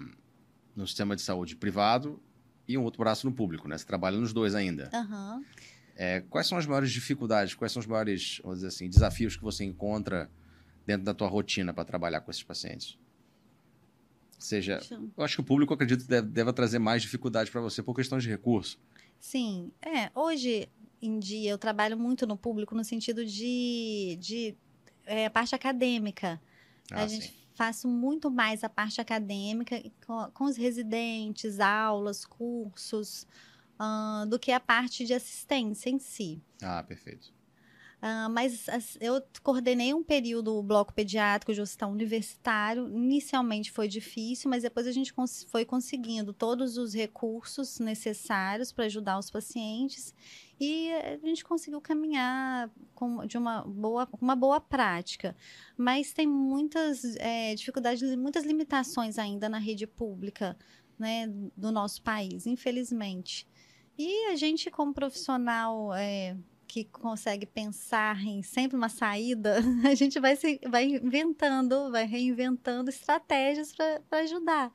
[0.75, 2.21] no sistema de saúde privado
[2.67, 3.79] e um outro braço no público, né?
[3.79, 4.91] Você trabalha nos dois ainda.
[4.93, 5.45] Uhum.
[5.95, 10.31] É, quais são as maiores dificuldades, quais são os maiores, assim, desafios que você encontra
[10.87, 12.99] dentro da tua rotina para trabalhar com esses pacientes?
[14.37, 14.81] Ou seja,
[15.17, 18.19] eu acho que o público, acredito, deve, deve trazer mais dificuldade para você por questão
[18.19, 18.79] de recurso.
[19.19, 20.11] Sim, é.
[20.15, 20.69] Hoje
[21.01, 24.57] em dia eu trabalho muito no público no sentido de, de
[25.05, 26.41] é, parte acadêmica.
[26.91, 33.27] Ah, a gente faço muito mais a parte acadêmica com, com os residentes, aulas, cursos,
[33.81, 36.41] uh, do que a parte de assistência em si.
[36.63, 37.33] Ah, perfeito.
[38.07, 38.67] Uh, mas
[39.01, 42.89] eu coordenei um período o bloco pediátrico de hospital universitário.
[42.89, 48.85] Inicialmente foi difícil, mas depois a gente cons foi conseguindo todos os recursos necessários para
[48.85, 50.15] ajudar os pacientes
[50.61, 55.37] e a gente conseguiu caminhar com, de uma boa, uma boa prática.
[55.77, 60.57] Mas tem muitas é, dificuldades, muitas limitações ainda na rede pública
[60.97, 61.27] né,
[61.57, 63.49] do nosso país, infelizmente.
[63.99, 66.37] E a gente, como profissional é,
[66.67, 69.59] que consegue pensar em sempre uma saída,
[69.89, 74.73] a gente vai, se, vai inventando, vai reinventando estratégias para ajudar.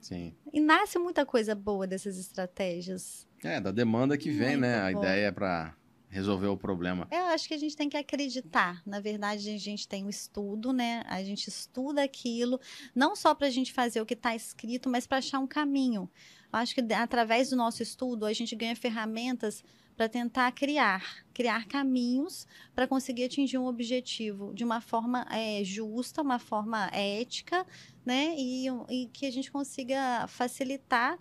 [0.00, 0.34] Sim.
[0.52, 3.26] E nasce muita coisa boa dessas estratégias.
[3.42, 4.78] É, da demanda que vem, Muito né?
[4.78, 4.86] Bom.
[4.86, 5.74] A ideia é para
[6.12, 7.08] resolver o problema.
[7.10, 8.82] Eu acho que a gente tem que acreditar.
[8.84, 11.02] Na verdade, a gente tem um estudo, né?
[11.06, 12.60] A gente estuda aquilo,
[12.94, 16.10] não só para a gente fazer o que está escrito, mas para achar um caminho.
[16.52, 19.64] Eu acho que através do nosso estudo, a gente ganha ferramentas
[19.96, 26.22] para tentar criar, criar caminhos para conseguir atingir um objetivo de uma forma é, justa,
[26.22, 27.66] uma forma ética,
[28.04, 28.34] né?
[28.36, 31.18] E, e que a gente consiga facilitar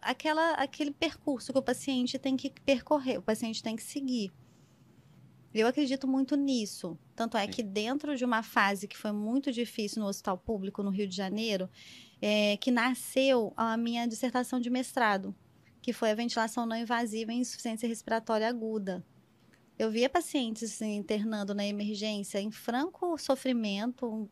[0.00, 4.32] aquela, aquele percurso que o paciente tem que percorrer, o paciente tem que seguir.
[5.52, 6.98] Eu acredito muito nisso.
[7.14, 10.90] Tanto é que dentro de uma fase que foi muito difícil no hospital público no
[10.90, 11.70] Rio de Janeiro,
[12.20, 15.34] é, que nasceu a minha dissertação de mestrado,
[15.84, 19.04] que foi a ventilação não invasiva em insuficiência respiratória aguda.
[19.78, 24.26] Eu via pacientes assim, internando na emergência em franco sofrimento,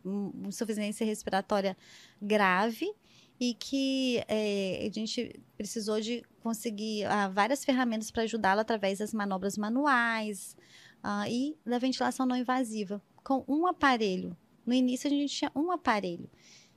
[0.47, 1.77] insuficiência respiratória
[2.23, 2.91] grave,
[3.39, 9.13] e que é, a gente precisou de conseguir ah, várias ferramentas para ajudá-la através das
[9.13, 10.57] manobras manuais
[11.03, 14.35] ah, e da ventilação não invasiva, com um aparelho.
[14.65, 16.31] No início, a gente tinha um aparelho.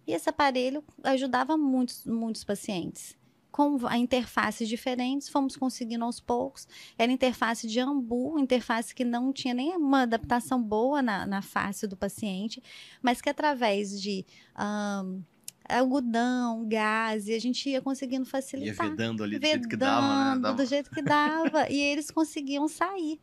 [0.06, 3.18] E esse aparelho ajudava muitos, muitos pacientes
[3.56, 6.68] com interfaces diferentes, fomos conseguindo aos poucos.
[6.98, 11.96] Era interface de ambu, interface que não tinha nenhuma adaptação boa na, na face do
[11.96, 12.62] paciente,
[13.02, 14.26] mas que através de
[14.60, 15.24] um,
[15.70, 18.88] algodão, gás, e a gente ia conseguindo facilitar.
[18.88, 20.42] Ia vedando ali do vedando, jeito que dava, né?
[20.42, 20.58] Dava...
[20.58, 21.72] do jeito que dava.
[21.72, 23.22] e eles conseguiam sair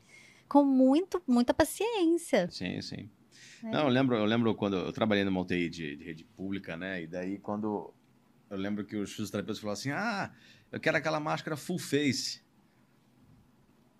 [0.49, 2.49] com muito, muita paciência.
[2.51, 3.11] Sim, sim.
[3.65, 3.71] É.
[3.71, 7.03] Não, eu lembro, eu lembro quando eu trabalhei numa UTI de, de rede pública, né?
[7.03, 7.93] E daí quando
[8.53, 10.31] eu lembro que os fisioterapeutas falaram assim: ah,
[10.71, 12.43] eu quero aquela máscara full face.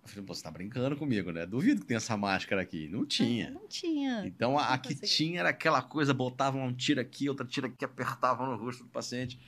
[0.03, 1.45] Eu falei, você tá brincando comigo, né?
[1.45, 2.87] Duvido que tenha essa máscara aqui.
[2.87, 3.49] Não tinha.
[3.49, 4.23] Não, não tinha.
[4.27, 7.83] Então, a, a que tinha era aquela coisa, botava um tiro aqui, outra tira aqui,
[7.83, 9.39] apertava no rosto do paciente.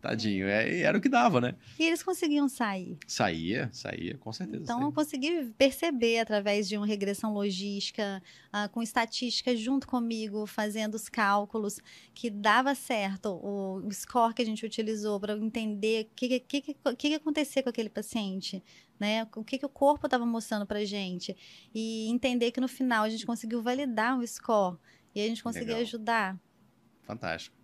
[0.00, 1.56] Tadinho, é, era o que dava, né?
[1.76, 2.96] E eles conseguiam sair.
[3.04, 4.62] Saía, saía, com certeza.
[4.62, 4.88] Então, saía.
[4.88, 8.22] eu consegui perceber através de uma regressão logística,
[8.54, 11.80] uh, com estatística junto comigo, fazendo os cálculos,
[12.14, 16.60] que dava certo o, o score que a gente utilizou para entender o que, que,
[16.60, 18.62] que, que, acontecia com aquele paciente.
[19.00, 19.26] Né?
[19.34, 21.36] O que, que o corpo estava mostrando para gente.
[21.74, 24.76] E entender que no final a gente conseguiu validar o score
[25.12, 26.38] e a gente conseguiu ajudar.
[27.02, 27.57] Fantástico.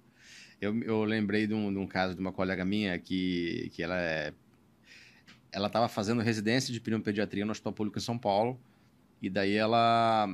[0.64, 4.00] Eu, eu lembrei de um, de um, caso de uma colega minha que, que ela
[4.00, 4.32] é,
[5.52, 8.58] ela estava fazendo residência de pneumopediatria no Hospital Público em São Paulo.
[9.20, 10.26] E daí ela.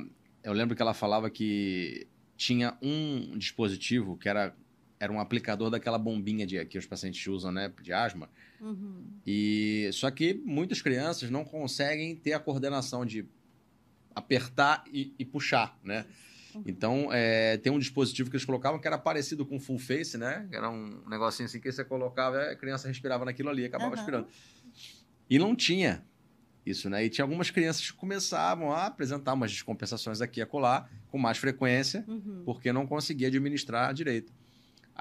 [0.43, 2.07] Eu lembro que ela falava que
[2.37, 4.55] tinha um dispositivo que era,
[4.99, 7.71] era um aplicador daquela bombinha de, que os pacientes usam, né?
[7.81, 8.29] De asma.
[8.59, 9.03] Uhum.
[9.27, 13.25] E, só que muitas crianças não conseguem ter a coordenação de
[14.15, 16.05] apertar e, e puxar, né?
[16.55, 16.63] Uhum.
[16.65, 20.47] Então, é, tem um dispositivo que eles colocavam que era parecido com full face, né?
[20.51, 23.95] Era um negocinho assim que você colocava, a criança respirava naquilo ali, acabava uhum.
[23.95, 24.27] respirando.
[25.29, 26.03] E não tinha
[26.65, 27.05] isso, né?
[27.05, 31.37] E tinha algumas crianças que começavam a apresentar umas descompensações aqui e acolá, com mais
[31.37, 32.43] frequência, uhum.
[32.45, 34.31] porque não conseguia administrar direito.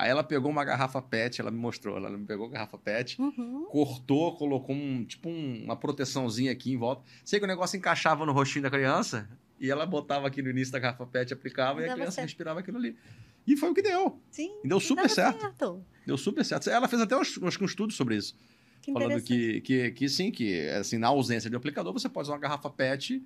[0.01, 3.21] Aí ela pegou uma garrafa PET, ela me mostrou, ela me pegou a garrafa PET,
[3.21, 3.67] uhum.
[3.71, 7.03] cortou, colocou um tipo um, uma proteçãozinha aqui em volta.
[7.23, 9.29] Sei que o negócio encaixava no rostinho da criança,
[9.61, 12.29] e ela botava aqui no início da garrafa PET, aplicava e, e a criança certo.
[12.29, 12.97] respirava aquilo ali.
[13.47, 14.19] E foi o que deu.
[14.31, 14.51] Sim.
[14.65, 15.39] E deu super certo.
[15.39, 15.85] certo.
[16.07, 16.71] Deu super certo.
[16.71, 18.35] Ela fez até uns, uns estudos sobre isso.
[18.81, 22.33] Que falando que, que, que sim, que assim, na ausência de aplicador, você pode usar
[22.33, 23.23] uma garrafa PET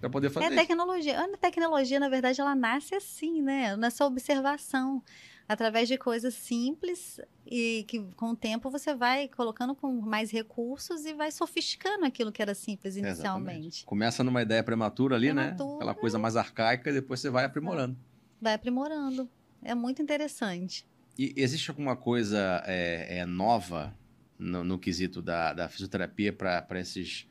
[0.00, 0.46] para poder fazer.
[0.46, 1.20] É a tecnologia.
[1.20, 3.76] A tecnologia, na verdade, ela nasce assim, né?
[3.76, 5.02] Nessa observação
[5.48, 11.06] através de coisas simples e que com o tempo você vai colocando com mais recursos
[11.06, 13.48] e vai sofisticando aquilo que era simples inicialmente.
[13.48, 13.84] Exatamente.
[13.86, 15.46] Começa numa ideia prematura ali, né?
[15.46, 15.76] prematura, né?
[15.76, 17.96] Aquela coisa mais arcaica e depois você vai aprimorando.
[18.40, 19.28] Vai aprimorando.
[19.62, 20.86] É muito interessante.
[21.18, 23.96] E existe alguma coisa é, é nova
[24.38, 27.26] no, no, quesito da, da fisioterapia para esses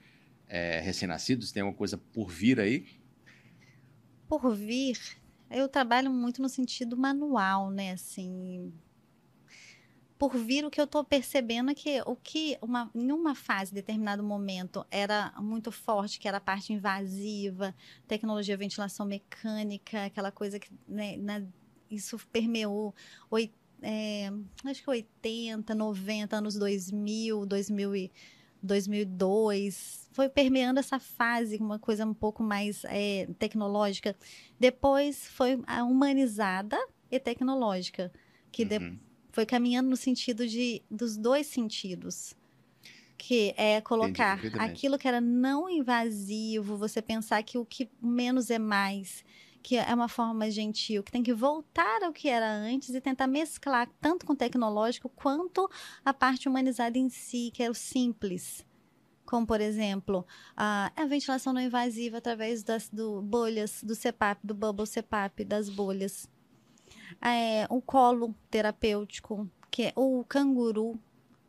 [0.48, 1.52] é, recém-nascidos?
[1.52, 2.86] Tem alguma coisa por vir aí?
[4.28, 5.00] Por vir,
[5.50, 7.92] eu trabalho muito no sentido manual, né?
[7.92, 8.74] Assim,
[10.18, 13.74] por vir o que eu estou percebendo é que o que uma, em uma fase,
[13.74, 17.74] determinado momento, era muito forte, que era a parte invasiva,
[18.08, 21.44] tecnologia, ventilação mecânica, aquela coisa que né, na,
[21.90, 22.94] isso permeou
[23.82, 24.32] é,
[24.66, 28.12] acho que 80, 90, anos 2000, 2000 e
[28.62, 34.18] 2002, foi permeando essa fase, uma coisa um pouco mais é, tecnológica.
[34.60, 36.76] Depois foi a humanizada
[37.12, 38.12] e tecnológica,
[38.52, 38.68] que uhum.
[38.68, 39.00] de,
[39.32, 42.34] foi caminhando no sentido de dos dois sentidos.
[43.16, 48.50] Que é colocar Entendi, aquilo que era não invasivo, você pensar que o que menos
[48.50, 49.24] é mais,
[49.62, 53.28] que é uma forma gentil, que tem que voltar ao que era antes e tentar
[53.28, 55.70] mesclar tanto com o tecnológico quanto
[56.04, 58.66] a parte humanizada em si, que é o simples.
[59.28, 60.26] Como, por exemplo,
[60.56, 65.70] a, a ventilação não invasiva através das do, bolhas do CPAP, do bubble CPAP, das
[65.70, 66.30] bolhas.
[67.22, 70.98] É, o colo terapêutico, que é o canguru.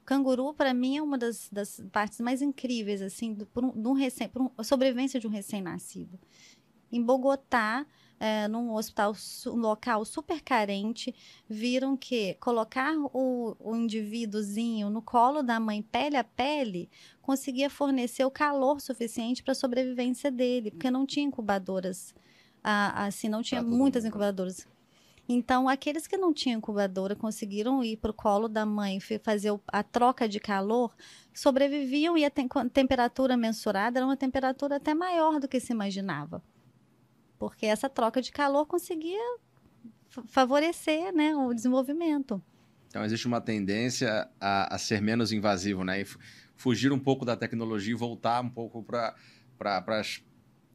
[0.04, 3.86] Canguru, para mim, é uma das, das, partes mais incríveis, assim, do, por um, de
[3.86, 6.18] um recém, por um, sobrevivência de um recém-nascido.
[6.90, 7.86] Em Bogotá,
[8.20, 9.14] é, num hospital,
[9.46, 11.14] um local super carente,
[11.48, 16.90] viram que colocar o, o indivíduozinho no colo da mãe pele a pele
[17.22, 22.14] conseguia fornecer o calor suficiente para a sobrevivência dele, porque não tinha incubadoras,
[22.62, 24.08] ah, assim, não tinha muitas né?
[24.08, 24.66] incubadoras.
[25.28, 29.82] Então, aqueles que não tinham incubadora conseguiram ir para o colo da mãe, fazer a
[29.82, 30.96] troca de calor,
[31.34, 36.42] sobreviviam e a te temperatura mensurada era uma temperatura até maior do que se imaginava.
[37.38, 39.38] Porque essa troca de calor conseguia
[40.26, 42.42] favorecer né, o desenvolvimento.
[42.88, 46.00] Então, existe uma tendência a, a ser menos invasivo, né?
[46.00, 46.06] E
[46.56, 49.14] fugir um pouco da tecnologia e voltar um pouco para
[49.86, 50.22] as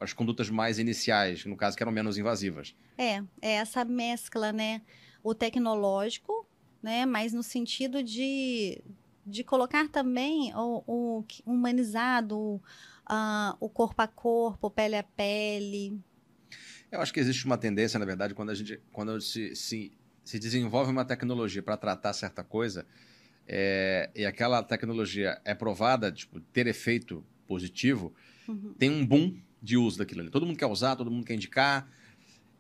[0.03, 2.75] as condutas mais iniciais, no caso que eram menos invasivas.
[2.97, 4.81] É, é essa mescla, né?
[5.23, 6.45] O tecnológico,
[6.81, 7.05] né?
[7.05, 8.83] Mas no sentido de,
[9.25, 12.61] de colocar também o, o humanizado,
[13.09, 15.97] uh, o corpo a corpo, pele a pele.
[16.93, 19.91] Eu acho que existe uma tendência, na verdade, quando a gente quando se, se,
[20.23, 22.85] se desenvolve uma tecnologia para tratar certa coisa,
[23.47, 28.13] é, e aquela tecnologia é provada, tipo, ter efeito positivo,
[28.47, 28.75] uhum.
[28.77, 30.29] tem um boom de uso daquilo ali.
[30.29, 31.89] Todo mundo quer usar, todo mundo quer indicar.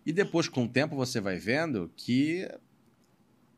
[0.03, 2.49] E depois, com o tempo, você vai vendo que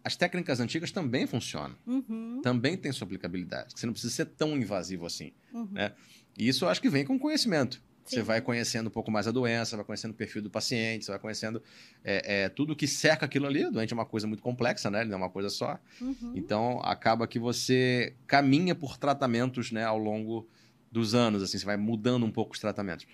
[0.03, 1.77] as técnicas antigas também funcionam.
[1.87, 2.41] Uhum.
[2.43, 3.73] Também tem sua aplicabilidade.
[3.75, 5.31] Você não precisa ser tão invasivo assim.
[5.53, 5.69] Uhum.
[5.71, 5.93] Né?
[6.37, 7.81] E isso eu acho que vem com conhecimento.
[8.05, 8.17] Sim.
[8.17, 11.11] Você vai conhecendo um pouco mais a doença, vai conhecendo o perfil do paciente, você
[11.11, 11.61] vai conhecendo
[12.03, 13.65] é, é, tudo que cerca aquilo ali.
[13.65, 15.01] O doente é uma coisa muito complexa, né?
[15.01, 15.79] Ele não é uma coisa só.
[15.99, 16.33] Uhum.
[16.35, 20.47] Então, acaba que você caminha por tratamentos né, ao longo
[20.91, 21.41] dos anos.
[21.41, 23.07] Assim, você vai mudando um pouco os tratamentos.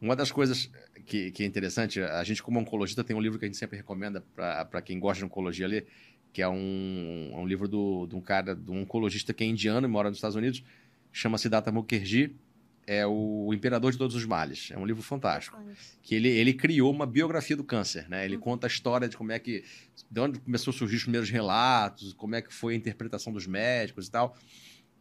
[0.00, 0.68] Uma das coisas
[1.06, 3.76] que, que, é interessante, a gente, como oncologista, tem um livro que a gente sempre
[3.76, 5.86] recomenda para quem gosta de oncologia ler,
[6.32, 9.86] que é um, um livro do, de um cara, de um oncologista que é indiano
[9.86, 10.64] e mora nos Estados Unidos,
[11.12, 12.34] chama-se Data Mukherjee,
[12.86, 14.70] é o Imperador de Todos os Males.
[14.72, 15.58] É um livro fantástico.
[16.02, 18.24] Que ele, ele criou uma biografia do câncer, né?
[18.24, 18.42] Ele uhum.
[18.42, 19.64] conta a história de como é que...
[20.10, 23.46] De onde começou a surgir os primeiros relatos, como é que foi a interpretação dos
[23.46, 24.36] médicos e tal.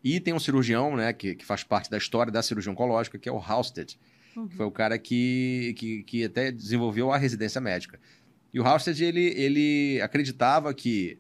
[0.03, 3.29] E tem um cirurgião, né, que, que faz parte da história da cirurgia oncológica, que
[3.29, 3.97] é o Halsted,
[4.36, 4.47] Uhum.
[4.47, 7.99] Que foi o cara que, que, que até desenvolveu a residência médica.
[8.53, 11.17] E o Halsted, ele, ele acreditava que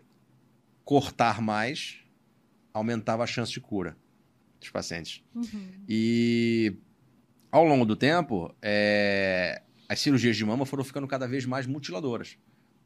[0.83, 1.99] cortar mais
[2.73, 3.95] aumentava a chance de cura
[4.63, 5.23] dos pacientes.
[5.35, 5.69] Uhum.
[5.87, 6.75] E
[7.51, 12.37] ao longo do tempo, é, as cirurgias de mama foram ficando cada vez mais mutiladoras,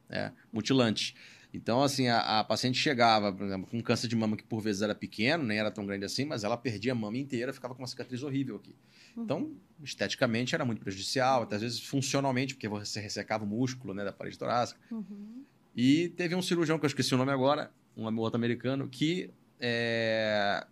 [0.09, 1.13] é, mutilantes.
[1.53, 4.61] Então, assim, a, a, paciente chegava, por exemplo, com um câncer de mama que por
[4.61, 7.73] vezes era pequeno, nem era tão grande assim, mas ela perdia a mama inteira, ficava
[7.73, 8.75] com uma cicatriz horrível aqui.
[9.15, 9.23] Uhum.
[9.23, 9.51] Então,
[9.81, 14.11] esteticamente era muito prejudicial, até às vezes funcionalmente, porque você ressecava o músculo né, da
[14.11, 14.79] parede torácica.
[14.91, 15.45] Uhum.
[15.75, 20.65] E teve um cirurgião, que eu esqueci o nome agora, um outro americano, que é,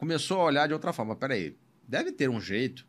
[0.00, 1.14] começou a olhar de outra forma.
[1.14, 1.54] Peraí,
[1.86, 2.86] deve ter um jeito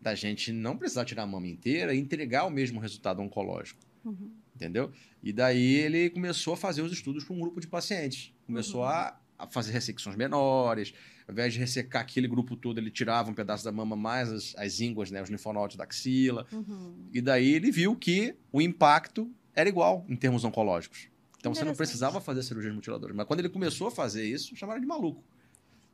[0.00, 3.80] da gente não precisar tirar a mama inteira e entregar o mesmo resultado oncológico.
[4.04, 4.30] Uhum.
[4.54, 4.92] Entendeu?
[5.20, 8.32] E daí ele começou a fazer os estudos com um grupo de pacientes.
[8.46, 8.86] Começou uhum.
[8.86, 10.94] a, a, fazer ressecções menores.
[11.26, 14.54] Ao invés de ressecar aquele grupo todo, ele tirava um pedaço da mama mais as,
[14.56, 16.46] as ínguas, né, os linfonodos da axila.
[16.52, 17.08] Uhum.
[17.12, 21.08] E daí ele viu que o impacto era igual em termos oncológicos.
[21.40, 23.16] Então você não precisava fazer cirurgias mutiladoras.
[23.16, 25.24] Mas quando ele começou a fazer isso, chamaram de maluco.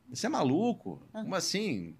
[0.09, 1.01] Você é maluco?
[1.13, 1.23] Uhum.
[1.23, 1.95] Como assim?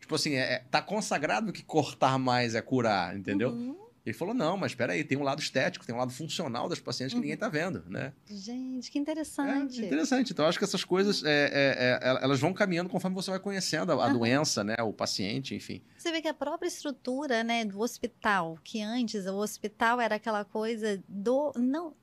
[0.00, 3.50] Tipo assim, é, é, tá consagrado que cortar mais é curar, entendeu?
[3.50, 3.84] Uhum.
[4.04, 6.78] Ele falou: não, mas espera aí, tem um lado estético, tem um lado funcional das
[6.78, 7.22] pacientes que uhum.
[7.22, 8.12] ninguém está vendo, né?
[8.26, 9.82] Gente, que interessante.
[9.82, 10.32] É, interessante.
[10.32, 13.92] Então, acho que essas coisas é, é, é, elas vão caminhando conforme você vai conhecendo
[13.92, 14.18] a, a uhum.
[14.18, 14.76] doença, né?
[14.82, 15.80] O paciente, enfim.
[15.96, 20.44] Você vê que a própria estrutura, né, do hospital, que antes o hospital era aquela
[20.44, 21.52] coisa do.
[21.56, 21.94] não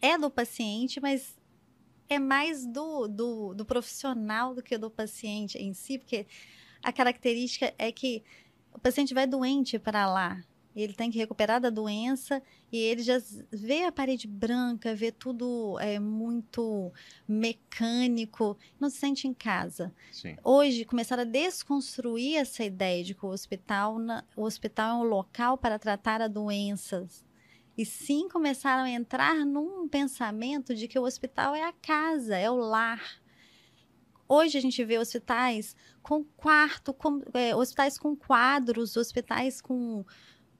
[0.00, 1.36] É do paciente, mas
[2.08, 6.26] é mais do, do, do profissional do que do paciente em si, porque
[6.82, 8.22] a característica é que
[8.72, 10.42] o paciente vai doente para lá
[10.74, 15.78] ele tem que recuperar da doença e ele já vê a parede branca, vê tudo
[15.78, 16.90] é, muito
[17.28, 19.92] mecânico, não se sente em casa.
[20.10, 20.36] Sim.
[20.42, 23.96] Hoje começaram a desconstruir essa ideia de que o hospital,
[24.34, 27.24] o hospital é um local para tratar a doenças.
[27.76, 32.50] E sim começaram a entrar num pensamento de que o hospital é a casa, é
[32.50, 33.22] o lar.
[34.28, 40.04] Hoje a gente vê hospitais com quarto, com, é, hospitais com quadros, hospitais com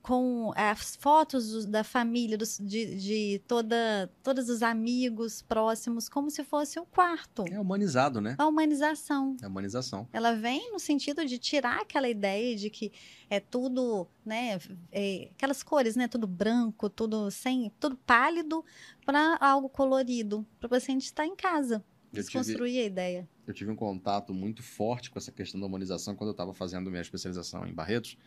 [0.02, 6.42] com as fotos da família, dos, de, de toda, todos os amigos próximos, como se
[6.42, 7.44] fosse um quarto.
[7.48, 8.34] É humanizado, né?
[8.36, 9.36] A humanização.
[9.40, 10.08] É humanização.
[10.12, 12.90] Ela vem no sentido de tirar aquela ideia de que
[13.30, 14.58] é tudo, né?
[14.90, 16.08] É, aquelas cores, né?
[16.08, 18.64] Tudo branco, tudo sem, tudo pálido,
[19.06, 21.84] para algo colorido, para o paciente estar em casa.
[22.12, 23.28] Desconstruir tive, a ideia.
[23.46, 26.90] Eu tive um contato muito forte com essa questão da humanização quando eu estava fazendo
[26.90, 28.18] minha especialização em Barretos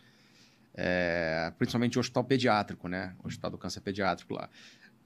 [0.76, 3.16] é, principalmente o hospital pediátrico, né?
[3.24, 4.50] O hospital do câncer pediátrico lá.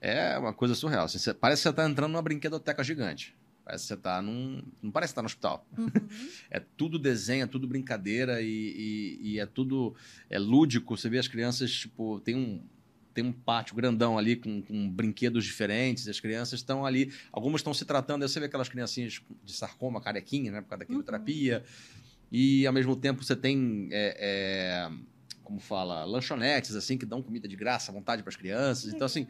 [0.01, 1.07] É uma coisa surreal.
[1.07, 3.35] Você, parece que você está entrando numa brinquedoteca gigante.
[3.63, 4.61] Parece que você está num.
[4.81, 5.67] Não parece estar tá no hospital.
[5.77, 5.89] Uhum.
[6.51, 9.95] é tudo desenho, é tudo brincadeira e, e, e, é tudo
[10.29, 10.97] é lúdico.
[10.97, 12.63] Você vê as crianças, tipo, tem um.
[13.13, 17.11] Tem um pátio grandão ali com, com brinquedos diferentes, as crianças estão ali.
[17.29, 20.61] Algumas estão se tratando, você vê aquelas criancinhas de sarcoma, carequinha, né?
[20.61, 21.57] Por causa da quimioterapia.
[21.57, 22.01] Uhum.
[22.31, 23.89] E ao mesmo tempo você tem.
[23.91, 24.91] É, é,
[25.51, 26.05] como fala?
[26.05, 28.93] Lanchonetes, assim, que dão comida de graça à vontade para as crianças.
[28.93, 29.27] Então, assim,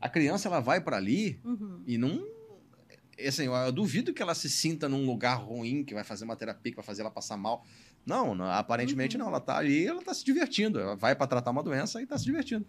[0.00, 1.82] a criança ela vai para ali uhum.
[1.86, 2.26] e não
[3.26, 6.72] assim, eu duvido que ela se sinta num lugar ruim, que vai fazer uma terapia,
[6.72, 7.64] que vai fazer ela passar mal.
[8.04, 9.24] Não, não aparentemente uhum.
[9.24, 9.28] não.
[9.28, 10.80] Ela tá ali ela tá se divertindo.
[10.80, 12.66] Ela vai para tratar uma doença e tá se divertindo.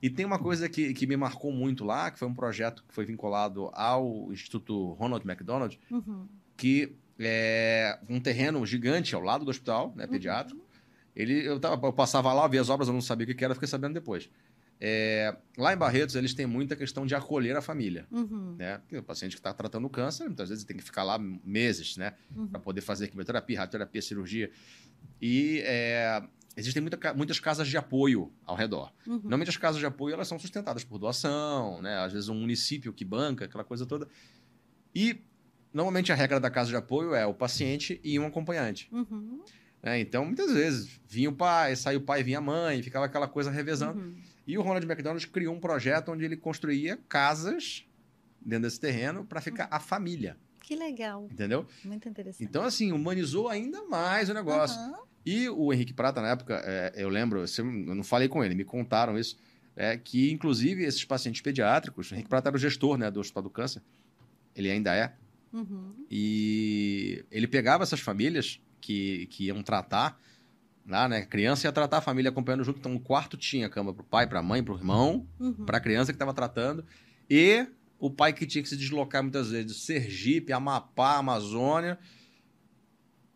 [0.00, 2.94] E tem uma coisa que, que me marcou muito lá, que foi um projeto que
[2.94, 6.28] foi vinculado ao Instituto Ronald McDonald, uhum.
[6.56, 10.60] que é um terreno gigante ao lado do hospital, né, pediátrico.
[10.60, 10.67] Uhum.
[11.18, 13.52] Ele, eu, tava, eu passava lá, via as obras, eu não sabia o que era,
[13.52, 14.30] fiquei sabendo depois.
[14.80, 18.06] É, lá em Barretos, eles têm muita questão de acolher a família.
[18.12, 18.54] Uhum.
[18.56, 18.78] Né?
[18.78, 22.14] Porque o paciente que está tratando câncer, muitas vezes tem que ficar lá meses, né?
[22.36, 22.46] Uhum.
[22.46, 24.48] Para poder fazer quimioterapia, radioterapia, cirurgia.
[25.20, 26.22] E é,
[26.56, 28.92] existem muita, muitas casas de apoio ao redor.
[29.04, 29.14] Uhum.
[29.14, 31.98] Normalmente as casas de apoio elas são sustentadas por doação, né?
[31.98, 34.06] Às vezes um município que banca, aquela coisa toda.
[34.94, 35.20] E
[35.72, 38.88] normalmente a regra da casa de apoio é o paciente e um acompanhante.
[38.92, 39.42] Uhum.
[39.82, 43.28] É, então, muitas vezes, vinha o pai, saiu o pai, vinha a mãe, ficava aquela
[43.28, 44.00] coisa revezando.
[44.00, 44.16] Uhum.
[44.46, 47.86] E o Ronald McDonald criou um projeto onde ele construía casas
[48.40, 49.70] dentro desse terreno para ficar uhum.
[49.72, 50.36] a família.
[50.62, 51.28] Que legal.
[51.30, 51.66] Entendeu?
[51.84, 52.44] Muito interessante.
[52.44, 54.78] Então, assim, humanizou ainda mais o negócio.
[54.80, 54.96] Uhum.
[55.24, 58.64] E o Henrique Prata, na época, é, eu lembro, eu não falei com ele, me
[58.64, 59.38] contaram isso,
[59.76, 63.42] é, que inclusive esses pacientes pediátricos, o Henrique Prata era o gestor né, do Hospital
[63.42, 63.82] do Câncer,
[64.56, 65.14] ele ainda é,
[65.52, 65.92] uhum.
[66.10, 70.18] e ele pegava essas famílias que, que iam tratar
[70.88, 71.18] lá, né?
[71.18, 72.78] A criança ia tratar a família acompanhando junto.
[72.78, 75.66] Então, o quarto tinha cama para o pai, para a mãe, para o irmão, uhum.
[75.66, 76.84] para a criança que estava tratando.
[77.28, 77.66] E
[77.98, 81.98] o pai que tinha que se deslocar muitas vezes de Sergipe, Amapá, Amazônia.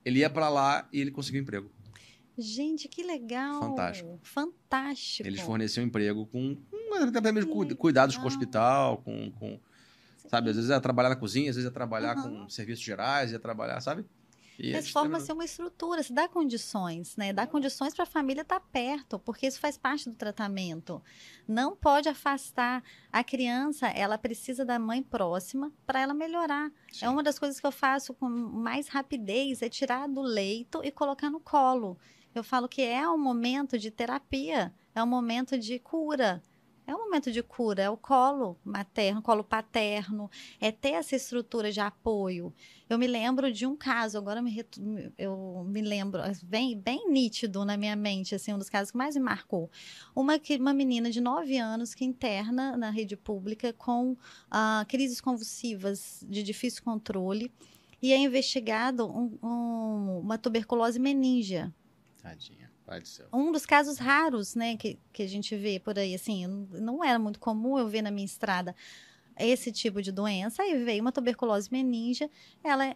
[0.04, 1.70] Ele ia para lá e ele conseguiu emprego.
[2.36, 3.60] Gente, que legal!
[3.60, 4.18] Fantástico.
[4.22, 5.28] Fantástico.
[5.28, 6.56] Eles forneciam emprego com,
[7.16, 9.60] até mesmo cuidados com o hospital, com, com
[10.28, 10.50] sabe?
[10.50, 12.44] Às vezes ia trabalhar na cozinha, às vezes ia trabalhar uhum.
[12.44, 14.04] com serviços gerais, ia trabalhar, sabe?
[14.58, 17.32] E Mas forma-se uma estrutura, se dá condições, né?
[17.32, 21.02] Dá condições para a família estar tá perto, porque isso faz parte do tratamento.
[21.48, 22.82] Não pode afastar.
[23.10, 26.70] A criança, ela precisa da mãe próxima para ela melhorar.
[26.90, 27.04] É Sim.
[27.06, 30.90] É uma das coisas que eu faço com mais rapidez, é tirar do leito e
[30.90, 31.98] colocar no colo.
[32.34, 36.42] Eu falo que é um momento de terapia, é um momento de cura.
[36.84, 40.28] É um momento de cura, é o colo materno, colo paterno,
[40.60, 42.52] é ter essa estrutura de apoio.
[42.88, 44.64] Eu me lembro de um caso, agora me,
[45.16, 49.14] eu me lembro, bem, bem nítido na minha mente, assim, um dos casos que mais
[49.14, 49.70] me marcou.
[50.14, 56.24] Uma, uma menina de 9 anos que interna na rede pública com uh, crises convulsivas
[56.28, 57.52] de difícil controle
[58.02, 61.72] e é investigado um, um, uma tuberculose meníngea.
[62.20, 62.71] Tadinha.
[63.32, 67.18] Um dos casos raros, né, que, que a gente vê por aí, assim, não era
[67.18, 68.74] muito comum eu ver na minha estrada
[69.38, 70.62] esse tipo de doença.
[70.62, 72.30] Aí veio uma tuberculose meningia,
[72.62, 72.94] ela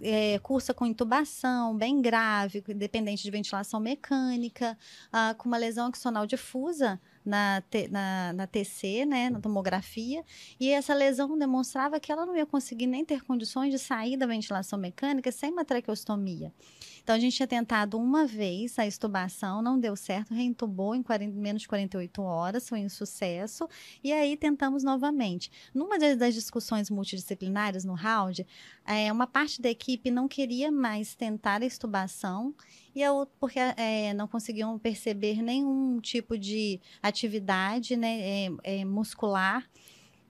[0.00, 4.78] é, cursa com intubação, bem grave, dependente de ventilação mecânica,
[5.12, 10.24] ah, com uma lesão axonal difusa na, na, na, TC, né, na tomografia,
[10.58, 14.26] e essa lesão demonstrava que ela não ia conseguir nem ter condições de sair da
[14.26, 16.52] ventilação mecânica sem uma traqueostomia.
[17.02, 21.36] Então, a gente tinha tentado uma vez a estubação, não deu certo, reintubou em 40,
[21.36, 23.68] menos de 48 horas, foi um sucesso,
[24.04, 25.50] e aí tentamos novamente.
[25.74, 28.46] Numa das discussões multidisciplinares no round,
[28.86, 32.54] é, uma parte da equipe não queria mais tentar a estubação,
[32.94, 39.68] e a outra, porque é, não conseguiam perceber nenhum tipo de atividade né, é, muscular.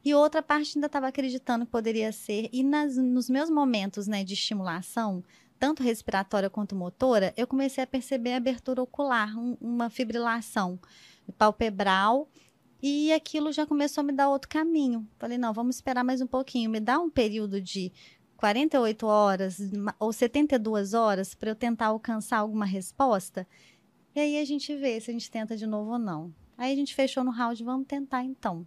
[0.05, 2.49] E outra parte ainda estava acreditando que poderia ser.
[2.53, 5.23] E nas, nos meus momentos né, de estimulação,
[5.59, 10.79] tanto respiratória quanto motora, eu comecei a perceber a abertura ocular, um, uma fibrilação
[11.39, 12.29] palpebral,
[12.83, 15.07] e aquilo já começou a me dar outro caminho.
[15.17, 17.93] Falei, não, vamos esperar mais um pouquinho, me dá um período de
[18.43, 19.59] 48 horas
[20.01, 23.47] ou 72 horas para eu tentar alcançar alguma resposta.
[24.15, 26.35] E aí a gente vê se a gente tenta de novo ou não.
[26.59, 28.67] Aí a gente fechou no round, vamos tentar então.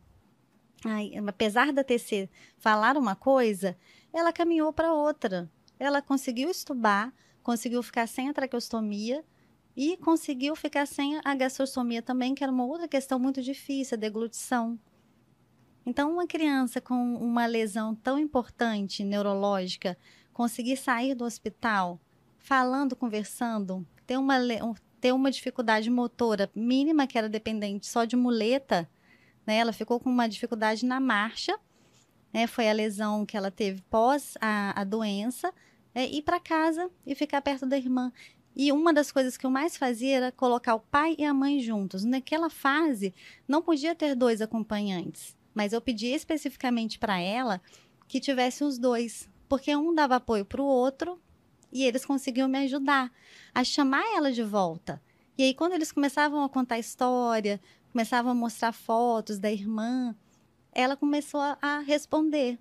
[0.86, 3.78] Aí, apesar da TC falar uma coisa,
[4.14, 7.14] ela caminhou para outra ela conseguiu estubar,
[7.44, 9.24] conseguiu ficar sem a traqueostomia
[9.76, 14.00] e conseguiu ficar sem a gastrostomia também, que era uma outra questão muito difícil, a
[14.00, 14.80] deglutição.
[15.86, 19.98] Então, uma criança com uma lesão tão importante neurológica
[20.34, 22.00] conseguir sair do hospital
[22.40, 24.36] falando, conversando, ter uma,
[25.00, 28.90] ter uma dificuldade motora mínima, que era dependente só de muleta,
[29.46, 29.58] né?
[29.58, 31.58] Ela ficou com uma dificuldade na marcha,
[32.34, 32.48] né?
[32.48, 35.54] Foi a lesão que ela teve pós a, a doença,
[35.94, 38.12] é, ir para casa e ficar perto da irmã.
[38.56, 41.60] E uma das coisas que eu mais fazia era colocar o pai e a mãe
[41.60, 42.06] juntos.
[42.06, 43.14] Naquela fase,
[43.48, 47.62] não podia ter dois acompanhantes, mas eu pedi especificamente para ela
[48.08, 51.20] que tivesse os dois, porque um dava apoio para o outro
[51.72, 53.12] e eles conseguiam me ajudar
[53.54, 55.02] a chamar ela de volta.
[55.38, 57.60] E aí, quando eles começavam a contar história,
[57.92, 60.16] começavam a mostrar fotos da irmã,
[60.72, 62.60] ela começou a, responder.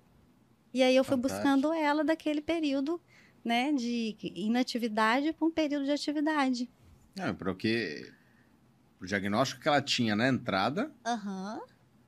[0.73, 1.43] E aí eu fui Fantástico.
[1.43, 2.99] buscando ela daquele período
[3.43, 6.69] né, de inatividade para um período de atividade.
[7.17, 8.11] É, porque
[8.99, 11.61] o diagnóstico que ela tinha na entrada, uhum.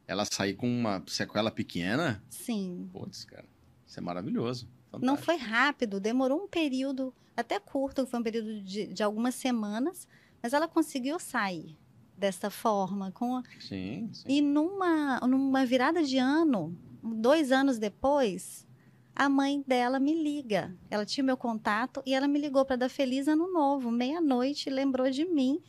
[0.07, 2.23] Ela sair com uma sequela pequena.
[2.29, 2.89] Sim.
[2.91, 3.45] Putz, cara,
[3.85, 4.67] isso é maravilhoso.
[4.89, 5.05] Fantástico.
[5.05, 10.07] Não foi rápido, demorou um período até curto, foi um período de, de algumas semanas,
[10.41, 11.77] mas ela conseguiu sair
[12.17, 13.11] dessa forma.
[13.11, 13.43] Com...
[13.59, 14.23] Sim, sim.
[14.27, 18.65] E numa, numa virada de ano, dois anos depois,
[19.13, 20.75] a mãe dela me liga.
[20.89, 25.09] Ela tinha meu contato e ela me ligou para dar feliz ano novo, meia-noite, lembrou
[25.09, 25.61] de mim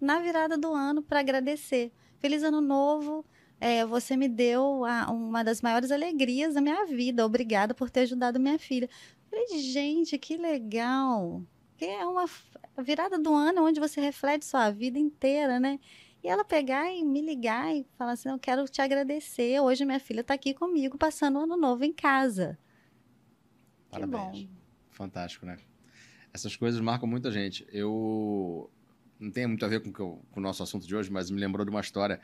[0.00, 1.92] na virada do ano para agradecer.
[2.18, 3.24] Feliz ano novo,
[3.64, 7.24] é, você me deu a, uma das maiores alegrias da minha vida.
[7.24, 8.90] Obrigada por ter ajudado minha filha.
[9.30, 11.42] Falei, gente, que legal.
[11.78, 12.26] Que é uma
[12.82, 15.80] virada do ano onde você reflete sua vida inteira, né?
[16.22, 19.58] E ela pegar e me ligar e falar assim: Eu quero te agradecer.
[19.60, 22.58] Hoje minha filha está aqui comigo, passando o ano novo em casa.
[23.90, 24.46] Parabéns.
[24.90, 25.56] Fantástico, né?
[26.34, 27.66] Essas coisas marcam muita gente.
[27.72, 28.70] Eu
[29.18, 31.64] não tem muito a ver com, com o nosso assunto de hoje, mas me lembrou
[31.64, 32.20] de uma história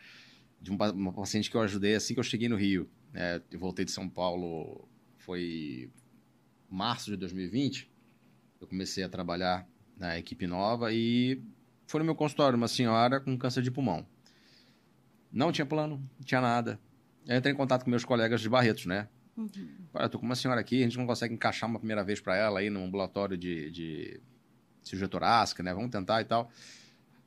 [0.61, 2.89] de uma, paciente que eu ajudei assim que eu cheguei no Rio.
[3.13, 3.41] Né?
[3.51, 4.89] Eu voltei de São Paulo,
[5.19, 5.91] foi
[6.69, 7.91] março de 2020.
[8.61, 11.43] Eu comecei a trabalhar na equipe nova e
[11.87, 14.07] foi no meu consultório uma senhora com câncer de pulmão.
[15.33, 16.79] Não tinha plano, não tinha nada.
[17.27, 19.09] Eu entrei em contato com meus colegas de Barretos, né?
[19.37, 19.49] Uhum.
[19.95, 22.37] Olha, tô com uma senhora aqui, a gente não consegue encaixar uma primeira vez para
[22.37, 24.21] ela aí no ambulatório de, de
[24.83, 25.73] cirurgia torácica, né?
[25.73, 26.51] Vamos tentar e tal.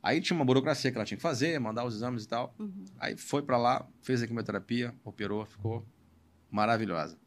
[0.03, 2.53] Aí tinha uma burocracia que ela tinha que fazer, mandar os exames e tal.
[2.59, 2.83] Uhum.
[2.99, 5.87] Aí foi para lá, fez a quimioterapia, operou, ficou
[6.51, 7.17] maravilhosa.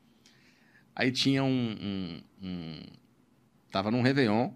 [0.95, 2.83] Aí tinha um, um, um...
[3.71, 4.53] Tava num Réveillon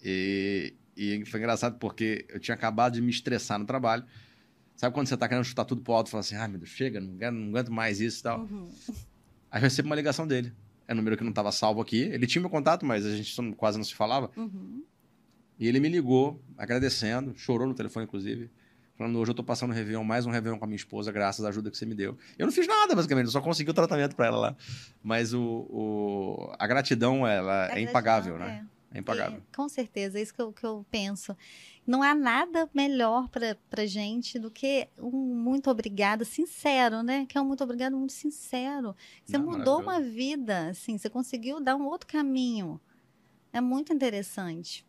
[0.00, 4.04] e, e foi engraçado porque eu tinha acabado de me estressar no trabalho.
[4.76, 6.70] Sabe quando você tá querendo chutar tudo pro alto e fala assim, ah, meu Deus,
[6.70, 8.40] chega, não, não aguento mais isso e tal.
[8.42, 8.70] Uhum.
[9.50, 10.52] Aí eu recebo uma ligação dele.
[10.86, 11.98] É um número que não estava salvo aqui.
[11.98, 14.30] Ele tinha meu contato, mas a gente quase não se falava.
[14.36, 14.84] Uhum.
[15.60, 18.50] E ele me ligou, agradecendo, chorou no telefone, inclusive.
[18.96, 21.44] Falando, hoje eu tô passando um Réveillon, mais um Réveillon com a minha esposa, graças
[21.44, 22.16] à ajuda que você me deu.
[22.38, 24.56] Eu não fiz nada, basicamente, eu só consegui o tratamento para ela lá.
[25.02, 28.44] Mas o, o, a gratidão, ela a é impagável, né?
[28.44, 28.48] é.
[28.48, 28.66] né?
[28.92, 29.42] É impagável.
[29.54, 31.36] Com certeza, é isso que eu, que eu penso.
[31.86, 37.26] Não há nada melhor para gente do que um muito obrigado sincero, né?
[37.28, 38.96] Que é um muito obrigado muito sincero.
[39.24, 42.80] Você não, mudou uma vida, assim, você conseguiu dar um outro caminho.
[43.52, 44.84] É muito interessante.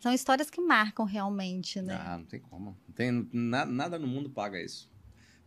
[0.00, 2.00] São histórias que marcam realmente, né?
[2.00, 2.76] Ah, não tem como.
[2.86, 4.90] Não tem, na, nada no mundo paga isso.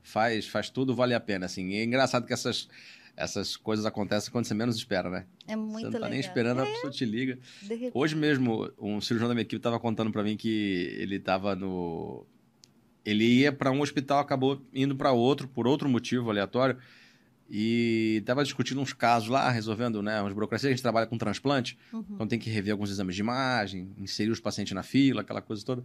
[0.03, 1.69] Faz, faz tudo vale a pena, assim.
[1.69, 2.67] E é engraçado que essas
[3.15, 5.25] essas coisas acontecem quando você menos espera, né?
[5.47, 5.79] É muito legal.
[5.79, 6.09] Você não tá legal.
[6.09, 6.63] nem esperando, é.
[6.63, 7.37] a pessoa te liga.
[7.93, 12.25] Hoje mesmo, um cirurgião da minha equipe estava contando para mim que ele estava no...
[13.03, 16.77] Ele ia para um hospital, acabou indo para outro, por outro motivo aleatório,
[17.53, 20.69] e estava discutindo uns casos lá, resolvendo né, umas burocracias.
[20.69, 22.05] A gente trabalha com transplante, uhum.
[22.11, 25.65] então tem que rever alguns exames de imagem, inserir os pacientes na fila, aquela coisa
[25.65, 25.83] toda.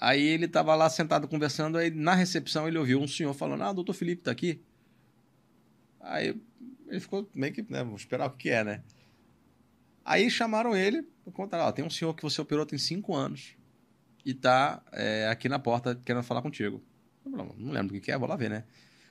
[0.00, 3.70] Aí ele estava lá sentado conversando, aí na recepção ele ouviu um senhor falando: Ah,
[3.70, 4.62] o doutor Felipe está aqui.
[6.00, 6.34] Aí
[6.88, 8.82] ele ficou meio que, né, vamos esperar o que é, né?
[10.02, 13.54] Aí chamaram ele para contar, ó, tem um senhor que você operou tem cinco anos
[14.24, 16.82] e tá é, aqui na porta querendo falar contigo.
[17.26, 18.64] Não, não lembro o que, é, vou lá ver, né?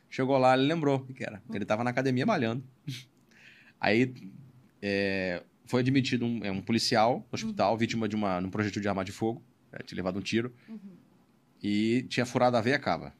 [0.09, 1.41] Chegou lá, ele lembrou o que era.
[1.53, 2.63] Ele tava na academia malhando.
[3.79, 4.13] Aí
[4.81, 7.77] é, foi admitido um, é, um policial no hospital, uhum.
[7.77, 10.79] vítima de uma, um projétil de arma de fogo, é, tinha levado um tiro, uhum.
[11.61, 13.13] e tinha furado a veia cava.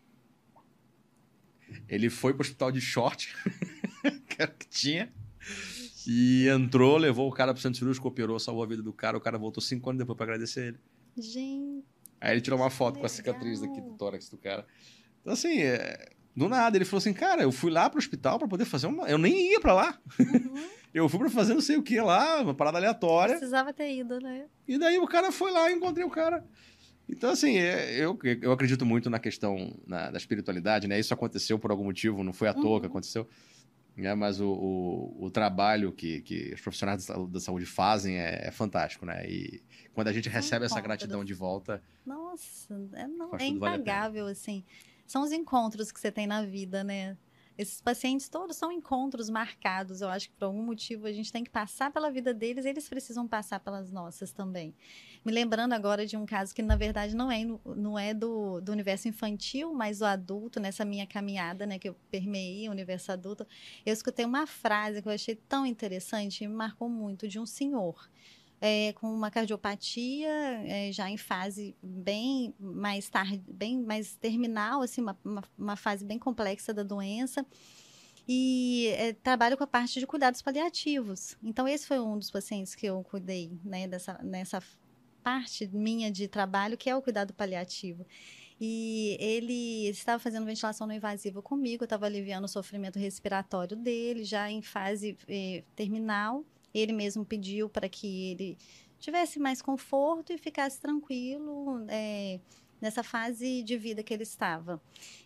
[1.88, 3.36] Ele foi pro hospital de short,
[4.28, 5.14] que era o que tinha.
[6.08, 9.16] E entrou, levou o cara pro centro cirúrgico, operou, salvou a vida do cara.
[9.16, 10.80] O cara voltou cinco anos depois pra agradecer ele.
[11.16, 11.86] Gente.
[12.20, 13.02] Aí ele tirou uma foto legal.
[13.02, 14.66] com a cicatriz aqui do tórax do cara.
[15.22, 16.10] Então, assim, é...
[16.40, 19.08] do nada, ele falou assim: Cara, eu fui lá pro hospital para poder fazer uma.
[19.10, 20.00] Eu nem ia para lá.
[20.18, 20.56] Uhum.
[20.94, 23.36] eu fui para fazer não sei o que lá, uma parada aleatória.
[23.36, 24.46] Precisava ter ido, né?
[24.66, 26.44] E daí o cara foi lá e encontrei o cara.
[27.10, 30.98] Então, assim, é, eu, eu acredito muito na questão na, da espiritualidade, né?
[30.98, 32.92] Isso aconteceu por algum motivo, não foi à toa que uhum.
[32.92, 33.28] aconteceu.
[33.98, 34.16] né?
[34.16, 39.06] Mas o, o, o trabalho que, que os profissionais da saúde fazem é, é fantástico,
[39.06, 39.30] né?
[39.30, 39.62] E
[39.94, 41.84] quando a gente recebe essa gratidão de volta.
[42.06, 44.64] Nossa, é, não, é impagável, vale assim.
[45.10, 47.18] São os encontros que você tem na vida, né?
[47.58, 50.02] Esses pacientes todos são encontros marcados.
[50.02, 52.88] Eu acho que por algum motivo a gente tem que passar pela vida deles, eles
[52.88, 54.72] precisam passar pelas nossas também.
[55.26, 57.44] Me lembrando agora de um caso que, na verdade, não é,
[57.76, 61.96] não é do, do universo infantil, mas do adulto, nessa minha caminhada, né, que eu
[62.12, 63.48] permeei o universo adulto,
[63.84, 67.48] eu escutei uma frase que eu achei tão interessante e me marcou muito, de um
[67.48, 68.08] senhor
[68.62, 75.02] é, com uma cardiopatia é, já em fase bem mais tarde, bem mais terminal, assim,
[75.02, 77.46] uma, uma, uma fase bem complexa da doença.
[78.28, 81.36] E é, trabalho com a parte de cuidados paliativos.
[81.42, 84.62] Então, esse foi um dos pacientes que eu cuidei, né, dessa, nessa
[85.24, 88.06] parte minha de trabalho, que é o cuidado paliativo.
[88.62, 94.52] E ele estava fazendo ventilação não invasiva comigo, estava aliviando o sofrimento respiratório dele, já
[94.52, 96.44] em fase eh, terminal.
[96.74, 98.58] Ele mesmo pediu para que ele
[99.00, 102.40] tivesse mais conforto e ficasse tranquilo é,
[102.82, 104.82] nessa fase de vida que ele estava.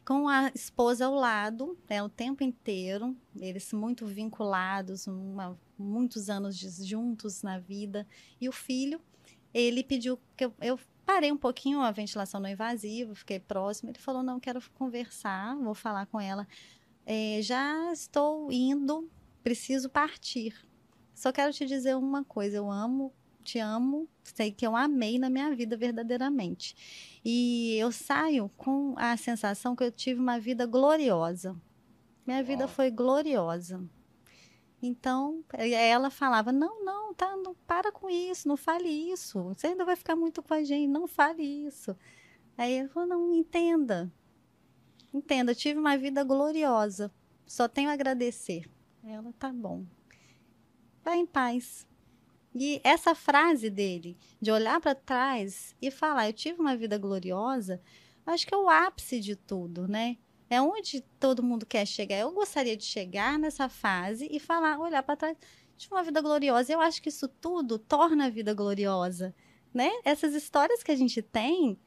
[0.06, 6.58] Com a esposa ao lado, né, o tempo inteiro, eles muito vinculados, uma, muitos anos
[6.58, 8.08] juntos na vida,
[8.40, 9.02] e o filho,
[9.54, 13.90] ele pediu que eu, eu parei um pouquinho a ventilação não invasiva, fiquei próximo.
[13.90, 16.48] Ele falou: Não, quero conversar, vou falar com ela.
[17.06, 19.10] É, já estou indo,
[19.44, 20.56] preciso partir.
[21.14, 23.14] Só quero te dizer uma coisa: eu amo,
[23.44, 27.20] te amo, sei que eu amei na minha vida verdadeiramente.
[27.24, 31.56] E eu saio com a sensação que eu tive uma vida gloriosa.
[32.26, 32.48] Minha Uau.
[32.48, 33.84] vida foi gloriosa.
[34.82, 39.42] Então, ela falava: não, não, tá, não para com isso, não fale isso.
[39.44, 41.96] Você ainda vai ficar muito com a gente, não fale isso.
[42.58, 44.12] Aí eu falou: não, entenda.
[45.14, 47.12] Entenda, eu tive uma vida gloriosa.
[47.46, 48.68] Só tenho a agradecer.
[49.04, 49.86] Ela, tá bom
[51.04, 51.88] vai em paz.
[52.56, 57.82] E essa frase dele, de olhar para trás e falar, eu tive uma vida gloriosa,
[58.26, 60.18] acho que é o ápice de tudo, né?
[60.50, 62.18] É onde todo mundo quer chegar.
[62.18, 65.38] Eu gostaria de chegar nessa fase e falar, olhar para trás,
[65.76, 66.72] tive uma vida gloriosa.
[66.72, 69.34] Eu acho que isso tudo torna a vida gloriosa,
[69.74, 69.90] né?
[70.06, 71.80] Essas histórias que a gente tem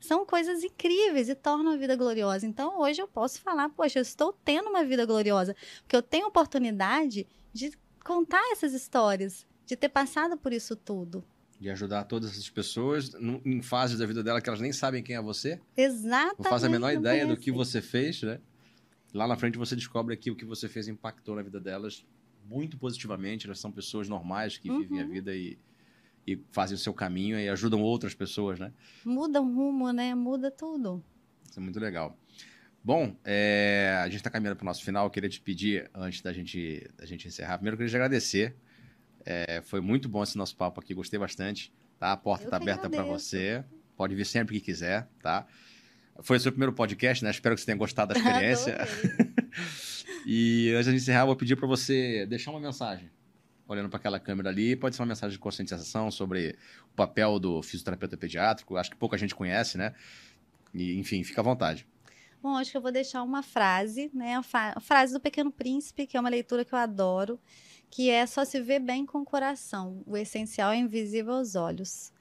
[0.00, 2.46] são coisas incríveis e tornam a vida gloriosa.
[2.46, 6.28] Então, hoje eu posso falar, poxa, eu estou tendo uma vida gloriosa, porque eu tenho
[6.28, 7.72] oportunidade de
[8.06, 11.24] contar essas histórias, de ter passado por isso tudo.
[11.58, 13.12] De ajudar todas essas pessoas
[13.44, 15.60] em fases da vida dela que elas nem sabem quem é você.
[15.76, 16.38] Exatamente.
[16.38, 18.38] Não fazem a menor ideia do que você fez, né?
[19.12, 22.04] Lá na frente você descobre que o que você fez impactou na vida delas
[22.44, 23.46] muito positivamente.
[23.46, 24.80] Elas são pessoas normais que uhum.
[24.80, 25.10] vivem a uhum.
[25.10, 25.58] vida e,
[26.26, 28.72] e fazem o seu caminho e ajudam outras pessoas, né?
[29.04, 30.14] Muda o rumo, né?
[30.14, 31.02] Muda tudo.
[31.48, 32.16] Isso é muito legal.
[32.86, 35.06] Bom, é, a gente está caminhando para o nosso final.
[35.06, 38.54] Eu queria te pedir, antes da gente, da gente encerrar, primeiro eu queria te agradecer.
[39.24, 41.72] É, foi muito bom esse nosso papo aqui, gostei bastante.
[41.98, 42.12] Tá?
[42.12, 43.64] A porta está aberta para você.
[43.96, 45.48] Pode vir sempre que quiser, tá?
[46.20, 47.30] Foi o seu primeiro podcast, né?
[47.32, 48.78] Espero que você tenha gostado da experiência.
[50.24, 53.10] e antes de encerrar, eu vou pedir para você deixar uma mensagem
[53.66, 54.76] olhando para aquela câmera ali.
[54.76, 56.56] Pode ser uma mensagem de conscientização sobre
[56.92, 58.76] o papel do fisioterapeuta pediátrico.
[58.76, 59.92] Acho que pouca gente conhece, né?
[60.72, 61.84] E, enfim, fica à vontade.
[62.46, 64.36] Bom, acho que eu vou deixar uma frase, né?
[64.36, 67.40] A, frase do Pequeno Príncipe, que é uma leitura que eu adoro,
[67.90, 70.00] que é só se vê bem com o coração.
[70.06, 72.12] O essencial é invisível aos olhos.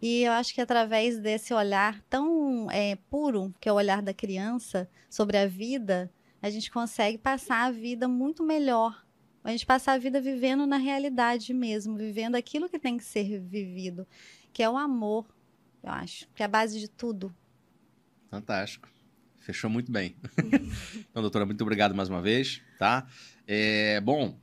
[0.00, 4.14] E eu acho que através desse olhar tão é, puro, que é o olhar da
[4.14, 6.08] criança sobre a vida,
[6.40, 9.04] a gente consegue passar a vida muito melhor.
[9.42, 13.40] A gente passar a vida vivendo na realidade mesmo, vivendo aquilo que tem que ser
[13.40, 14.06] vivido,
[14.52, 15.26] que é o amor,
[15.82, 17.34] eu acho, que é a base de tudo.
[18.30, 18.93] Fantástico.
[19.44, 20.16] Fechou muito bem.
[21.10, 23.06] então, doutora, muito obrigado mais uma vez, tá?
[23.46, 24.38] É, bom,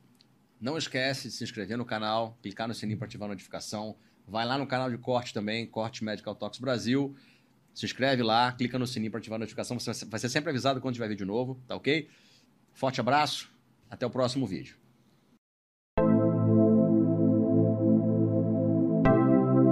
[0.59, 3.95] não esquece de se inscrever no canal, clicar no sininho para ativar a notificação.
[4.27, 7.15] Vai lá no canal de corte também, Corte Medical Talks Brasil.
[7.73, 9.79] Se inscreve lá, clica no sininho para ativar a notificação.
[9.79, 12.07] Você vai ser sempre avisado quando tiver vídeo novo, tá ok?
[12.71, 13.51] Forte abraço,
[13.89, 14.80] até o próximo vídeo.